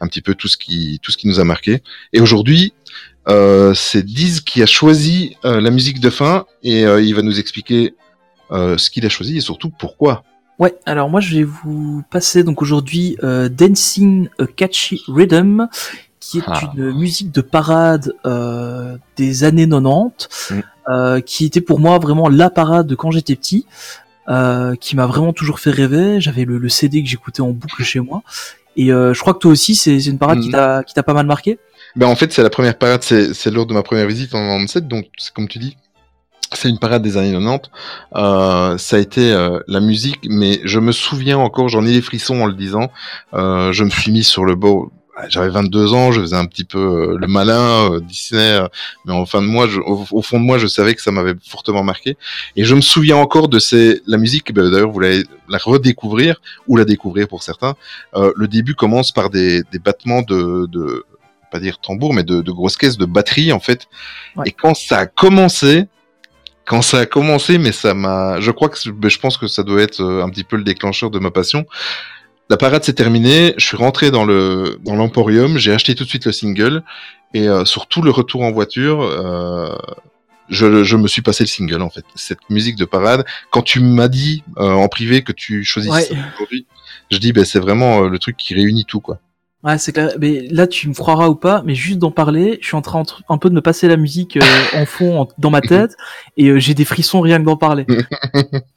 [0.01, 1.83] un petit peu tout ce qui, tout ce qui nous a marqué.
[2.13, 2.75] Et aujourd'hui,
[3.29, 7.23] euh, c'est Diz qui a choisi euh, la musique de fin et euh, il va
[7.23, 7.95] nous expliquer
[8.51, 10.25] euh, ce qu'il a choisi et surtout pourquoi.
[10.59, 15.67] Ouais, alors moi je vais vous passer donc aujourd'hui euh, Dancing a Catchy Rhythm,
[16.21, 16.71] qui est Ah.
[16.77, 20.61] une musique de parade euh, des années 90, Mm.
[20.91, 23.67] euh, qui était pour moi vraiment la parade de quand j'étais petit,
[24.29, 26.21] euh, qui m'a vraiment toujours fait rêver.
[26.21, 28.23] J'avais le, le CD que j'écoutais en boucle chez moi.
[28.77, 30.53] Et euh, je crois que toi aussi, c'est une parade qui Mm.
[30.53, 31.59] t'a qui t'a pas mal marqué?
[31.97, 34.39] Ben en fait, c'est la première parade, c'est c'est lors de ma première visite en
[34.39, 35.77] 97, donc c'est comme tu dis,
[36.57, 37.71] c'est une parade des années 90.
[38.17, 42.03] Euh, ça a été euh, la musique, mais je me souviens encore, j'en ai les
[42.03, 42.91] frissons en le disant.
[43.35, 44.91] Euh, je me suis mis sur le bord.
[45.29, 48.67] j'avais 22 ans, je faisais un petit peu euh, le malin, euh, Disney, euh,
[49.05, 51.11] mais en fin de moi, je, au, au fond de moi, je savais que ça
[51.13, 52.17] m'avait fortement marqué.
[52.57, 56.41] Et je me souviens encore de ces, la musique, ben, d'ailleurs, vous l'allez la redécouvrir,
[56.67, 57.75] ou la découvrir pour certains.
[58.15, 61.05] Euh, le début commence par des, des battements de, de,
[61.53, 63.87] pas dire tambour, mais de, de grosses caisses de batterie, en fait.
[64.37, 64.49] Ouais.
[64.49, 65.87] Et quand ça a commencé,
[66.67, 69.63] quand ça a commencé, mais ça m'a, je crois que, ben, je pense que ça
[69.63, 71.67] doit être euh, un petit peu le déclencheur de ma passion.
[72.51, 76.09] La parade s'est terminée, je suis rentré dans le dans l'Emporium, j'ai acheté tout de
[76.09, 76.83] suite le single
[77.33, 79.75] et euh, sur tout le retour en voiture, euh,
[80.51, 82.05] je, je me suis passé le single en fait.
[82.17, 86.19] Cette musique de parade, quand tu m'as dit euh, en privé que tu choisissais Ouais.
[86.35, 86.67] aujourd'hui,
[87.11, 89.19] je dis ben c'est vraiment euh, le truc qui réunit tout quoi.
[89.65, 90.11] Ouais, c'est clair.
[90.21, 93.03] Mais là, tu me croiras ou pas, mais juste d'en parler, je suis en train
[93.29, 94.41] un peu de me passer la musique euh,
[94.75, 95.97] en fond en- dans ma tête,
[96.37, 97.87] et euh, j'ai des frissons rien que d'en parler.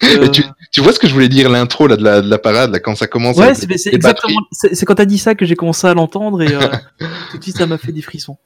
[0.04, 2.38] Euh, tu, tu vois ce que je voulais dire l'intro là de la, de la
[2.38, 4.40] parade là quand ça commence Ouais, avec c'est exactement.
[4.52, 6.60] C'est quand t'as dit ça que j'ai commencé à l'entendre et euh,
[7.32, 8.38] tout de suite ça m'a fait des frissons.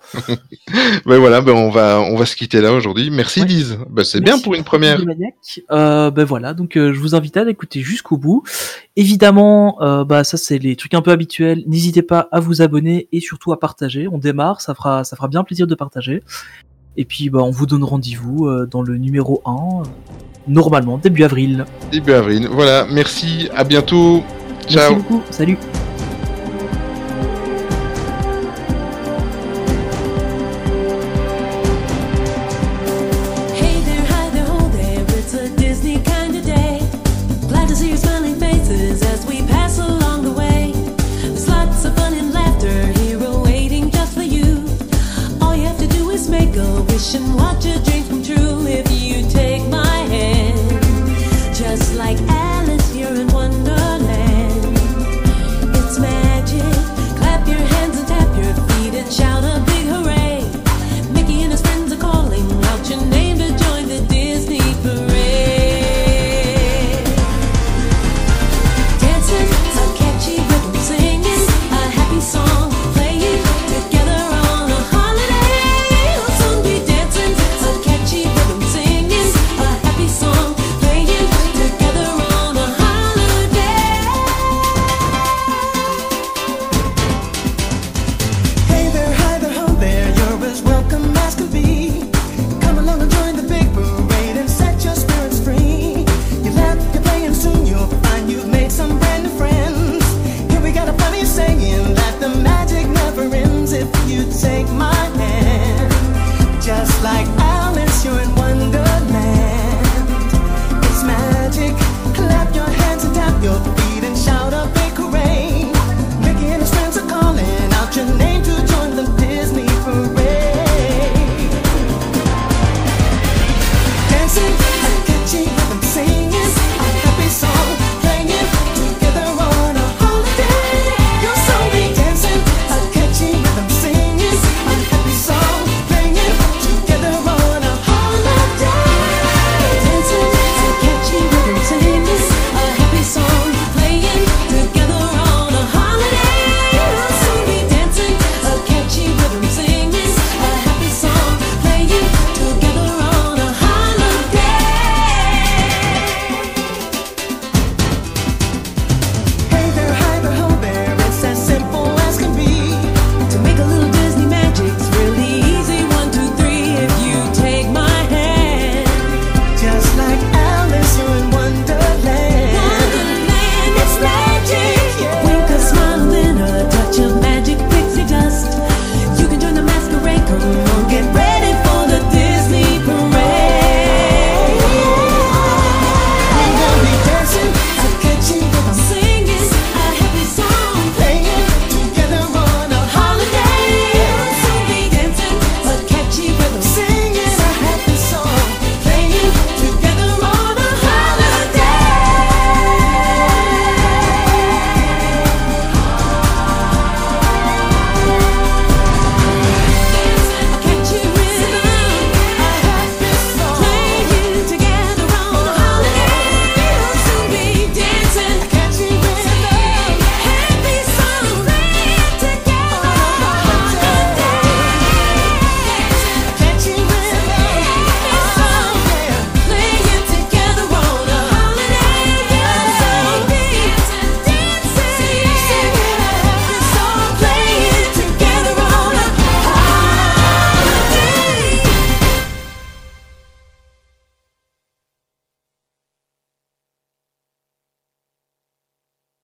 [1.06, 3.12] Ben voilà, ben on va on va se quitter là aujourd'hui.
[3.12, 3.48] Merci Ouais.
[3.48, 3.78] Lise.
[3.90, 5.00] Ben c'est bien pour une première.
[5.70, 8.44] Ben voilà, donc je vous invite à l'écouter jusqu'au bout.
[8.98, 11.64] Évidemment, euh, bah ça c'est les trucs un peu habituels.
[11.66, 14.08] N'hésitez pas à vous abonner et surtout à partager.
[14.08, 16.24] On démarre, ça fera ça fera bien plaisir de partager.
[16.98, 19.84] Et puis bah on vous donne rendez-vous euh, dans le numéro 1 euh,
[20.48, 21.66] normalement début avril.
[21.92, 22.50] Début avril.
[22.52, 24.24] Voilà, merci, à bientôt.
[24.64, 24.96] Merci Ciao.
[24.96, 25.22] beaucoup.
[25.32, 25.58] Salut.